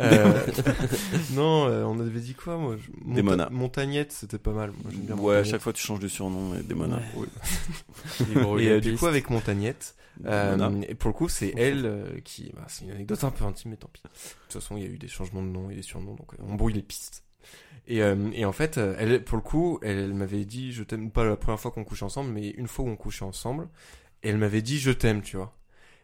[0.00, 0.46] Euh,
[1.32, 2.76] non, euh, on avait dit quoi moi?
[2.76, 3.48] Je- Monta- Démona.
[3.50, 4.70] Montagnette, c'était pas mal.
[4.82, 7.00] Moi, j'aime bien Ouais, à chaque fois tu changes de surnom, mais des monas.
[7.16, 7.26] Oui.
[8.64, 9.94] Et euh, du coup avec Montagnette,
[10.24, 12.50] Euh, et pour le coup, c'est elle euh, qui.
[12.56, 14.02] Bah, c'est une anecdote un peu intime, mais tant pis.
[14.02, 14.08] De
[14.48, 16.42] toute façon, il y a eu des changements de nom et des surnoms, donc euh,
[16.48, 17.22] on brouille les pistes.
[17.88, 21.10] Et, euh, et en fait, elle, pour le coup, elle, elle m'avait dit je t'aime
[21.10, 23.68] pas la première fois qu'on couchait ensemble, mais une fois où on couchait ensemble,
[24.22, 25.54] et elle m'avait dit je t'aime, tu vois.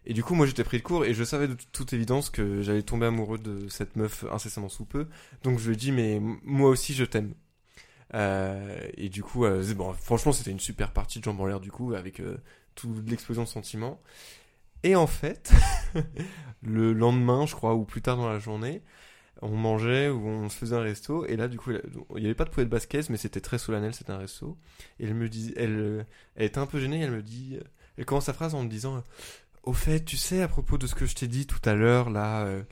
[0.04, 2.62] Et du coup, moi, j'étais pris de court et je savais de toute évidence que
[2.62, 5.06] j'allais tomber amoureux de cette meuf incessamment sous peu.
[5.44, 7.34] Donc je lui ai dit mais moi aussi je t'aime.
[8.14, 11.60] Euh, et du coup, euh, bon, franchement, c'était une super partie de jambes en l'air
[11.60, 12.36] du coup, avec euh,
[12.74, 14.00] toute l'explosion de sentiments.
[14.82, 15.52] Et en fait,
[16.62, 18.82] le lendemain, je crois, ou plus tard dans la journée,
[19.40, 21.24] on mangeait ou on se faisait un resto.
[21.26, 23.58] Et là, du coup, il n'y avait pas de poulet de basket, mais c'était très
[23.58, 24.58] solennel, c'était un resto.
[25.00, 27.58] Et elle me dit, elle, elle était un peu gênée, elle me dit,
[27.96, 29.02] elle commence sa phrase en me disant,
[29.62, 32.10] au fait, tu sais, à propos de ce que je t'ai dit tout à l'heure,
[32.10, 32.62] là, euh,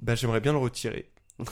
[0.00, 1.10] bah, j'aimerais bien le retirer.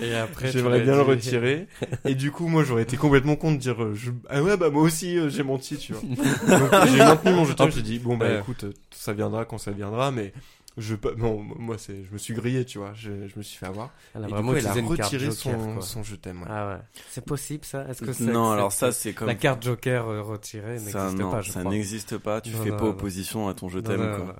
[0.00, 1.68] Et après, tu J'aimerais bien le retirer.
[2.04, 4.10] Et du coup, moi, j'aurais été complètement con de dire, euh, je...
[4.28, 6.02] ah ouais, bah moi aussi, euh, j'ai menti, tu vois.
[6.02, 7.70] Donc, j'ai maintenu mon jeton.
[7.70, 10.32] J'ai dit, bon, bah écoute, ça viendra quand ça viendra, mais
[10.78, 12.92] je non, moi, c'est, je me suis grillé, tu vois.
[12.94, 13.90] Je, je me suis fait avoir.
[14.14, 16.48] Elle a Et vraiment coup, elle a retiré joker, son, son je t'aime, ouais.
[16.50, 16.80] Ah ouais.
[17.10, 17.86] C'est possible ça?
[17.88, 20.92] Est-ce que c'est Non, alors ça c'est- comme la carte joker euh, retirée n'existe
[21.30, 22.40] pas, je ça n'existe pas.
[22.40, 22.90] Tu Non, fais non, pas non.
[22.90, 24.32] opposition à ton je t'aime.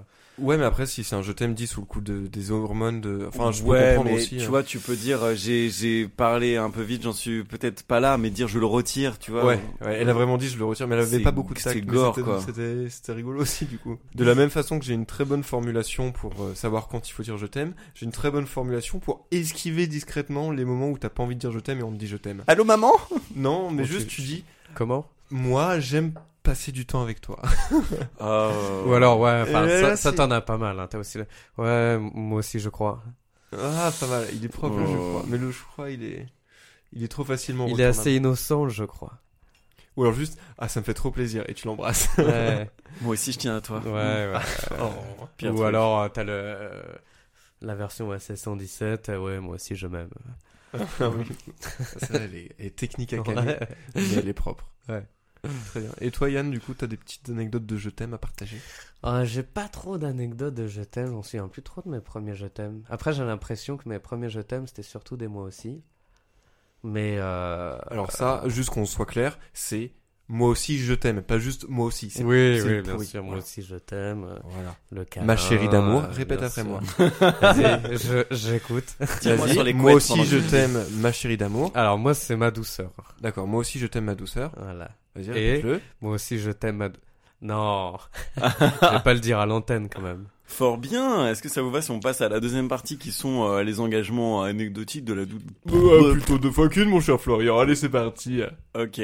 [0.42, 3.00] Ouais, mais après, si c'est un je t'aime dit sous le coup de, des hormones
[3.00, 4.36] de, enfin, je peux ouais, comprendre mais aussi.
[4.38, 4.48] tu hein.
[4.48, 8.00] vois, tu peux dire euh, j'ai j'ai parlé un peu vite, j'en suis peut-être pas
[8.00, 9.44] là, mais dire je le retire, tu vois.
[9.46, 11.60] Ouais, ouais, elle a vraiment dit je le retire, mais elle avait pas beaucoup de
[11.60, 11.78] tact.
[11.78, 12.44] c'était- quoi.
[12.44, 13.98] C'était, rigolo aussi du coup.
[14.14, 17.12] De la même façon que j'ai une très bonne formulation pour euh, savoir quand il
[17.12, 20.98] faut dire je t'aime, j'ai une très bonne formulation pour esquiver discrètement les moments où
[20.98, 22.42] t'as pas envie de dire je t'aime et on te dit je t'aime.
[22.48, 22.92] Allô maman?
[23.36, 25.06] Non, mais juste tu dis Comment?
[25.30, 26.12] moi j'aime
[26.42, 27.40] passer du temps avec toi.
[28.20, 30.78] Ou alors, ouais, ça, là, ça t'en as pas mal.
[30.80, 30.88] Hein.
[30.94, 31.26] Aussi le-
[31.58, 33.02] Ouais, moi aussi, je crois.
[33.52, 35.10] ah pas mal, il est propre je Oh.
[35.10, 36.26] crois, mais le je crois il est
[36.92, 39.18] Il est trop facilement Il est assez innocent, je crois.
[39.96, 42.08] Ou alors juste, ah, ça me fait trop plaisir, et tu l'embrasses.
[42.18, 42.70] Ouais,
[43.02, 43.78] Moi aussi, je tiens à toi.
[43.84, 44.32] ouais, ouais.
[44.80, 44.90] Oh.
[45.46, 45.60] Ou truc.
[45.66, 46.82] alors, euh, t'as le, euh,
[47.60, 50.08] la version SS117, euh, ouais, moi aussi je m'aime.
[50.74, 51.26] Ah oui.
[51.98, 53.58] Celle-là, elle est, elle est technique à caler, Ouais.
[53.94, 54.66] mais elle est propre.
[54.88, 55.04] Ouais.
[55.66, 55.90] Très bien.
[56.00, 58.62] Et toi, Yann, du coup, t'as des petites anecdotes de je t'aime à partager?
[59.02, 62.34] Ah, j'ai pas trop d'anecdotes de je t'aime, j'en souviens plus trop de mes premiers
[62.34, 62.82] je t'aime.
[62.88, 65.82] Après, j'ai l'impression que mes premiers je t'aime, c'était surtout des moi aussi.
[66.82, 67.76] Mais, euh...
[67.90, 69.92] Alors ça, juste qu'on soit clair, c'est
[70.28, 72.10] moi aussi je t'aime, pas juste moi aussi.
[72.10, 73.06] c'est- oui, oui, bien pourri.
[73.06, 73.42] sûr, moi Voilà.
[73.42, 74.24] aussi je t'aime.
[74.24, 74.76] euh, Voilà.
[74.90, 76.70] Le câlin, Ma chérie d'amour, euh, répète bien après sûr.
[76.70, 76.80] moi.
[77.40, 78.96] Vas-y, je- j'écoute.
[79.24, 81.70] Vas-y, moi aussi je t'aime, ma chérie d'amour.
[81.74, 82.90] Alors, moi, c'est ma douceur.
[83.20, 84.52] D'accord, moi aussi je t'aime ma douceur.
[84.56, 84.90] Voilà.
[85.14, 85.80] Vas-y, Et répète-le.
[86.00, 86.98] Moi aussi, je t'aime, dou-
[87.42, 87.96] Non,
[88.36, 90.26] je vais pas le dire à l'antenne quand même.
[90.44, 91.28] Fort bien.
[91.30, 93.62] Est-ce que ça vous va si on passe à la deuxième partie qui sont euh,
[93.62, 95.38] les engagements anecdotiques de la dou...
[96.12, 97.58] plutôt deux fois qu'une, mon cher Florian.
[97.58, 98.42] Allez, c'est parti.
[98.74, 99.00] Ok.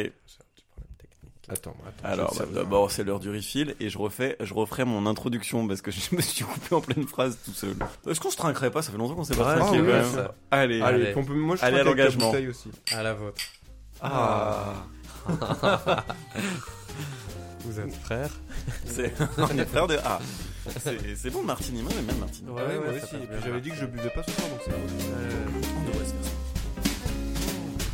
[1.51, 2.05] Attends, attends.
[2.05, 5.81] Alors, bah, d'abord, c'est l'heure du refill et je refais, je referai mon introduction parce
[5.81, 7.75] que je me suis coupé en pleine phrase tout seul.
[8.07, 8.83] Est-ce qu'on se trinquerait pas?
[8.83, 10.05] Ça fait longtemps qu'on s'est pas Ouais, trinqué ah quand ouais, même.
[10.05, 10.35] ça.
[10.51, 10.83] Allez.
[10.83, 11.15] Allez, Allez.
[11.17, 12.31] on peut, moi je Allez, à l'engagement.
[12.31, 12.71] aussi.
[12.93, 13.41] À la vôtre.
[14.03, 14.75] Ah.
[17.65, 18.31] Vous êtes frères
[18.87, 19.13] C'est...
[19.39, 19.99] on est frères de...
[20.05, 20.19] Ah.
[20.81, 21.83] C'est, c'est bon, Martini.
[21.83, 22.51] Moi, j'aime bien le Martini.
[22.51, 23.17] Ouais, Ouais, moi ouais, aussi.
[23.17, 23.41] Et puis bien.
[23.45, 24.77] j'avais dit que je buvais pas ce soir, donc c'est bon.
[25.79, 26.31] On devrait se faire ça.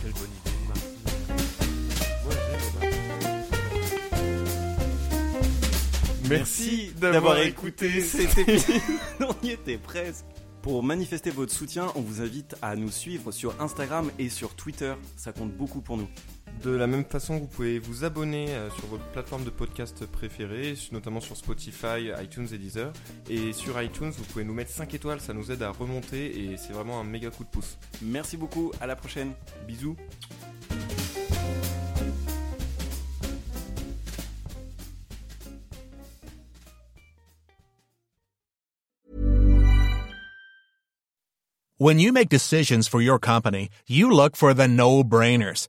[0.02, 0.50] Quelle bonne idée.
[6.28, 8.80] Merci d'avoir écouté cet épisode.
[9.20, 10.24] on y était presque.
[10.62, 14.94] Pour manifester votre soutien, on vous invite à nous suivre sur Instagram et sur Twitter.
[15.16, 16.08] Ça compte beaucoup pour nous.
[16.62, 20.74] De la même façon, vous pouvez vous abonner euh, sur votre plateforme de podcast préférée,
[20.92, 22.92] notamment sur Spotify, iTunes et Deezer.
[23.28, 26.56] Et sur iTunes, vous pouvez nous mettre 5 étoiles, ça nous aide à remonter et
[26.56, 27.76] c'est vraiment un méga coup de pouce.
[28.00, 28.72] Merci beaucoup.
[28.80, 29.32] À la prochaine.
[29.66, 29.96] Bisous.
[41.76, 45.68] When you make decisions for your company, you look for the no-brainers.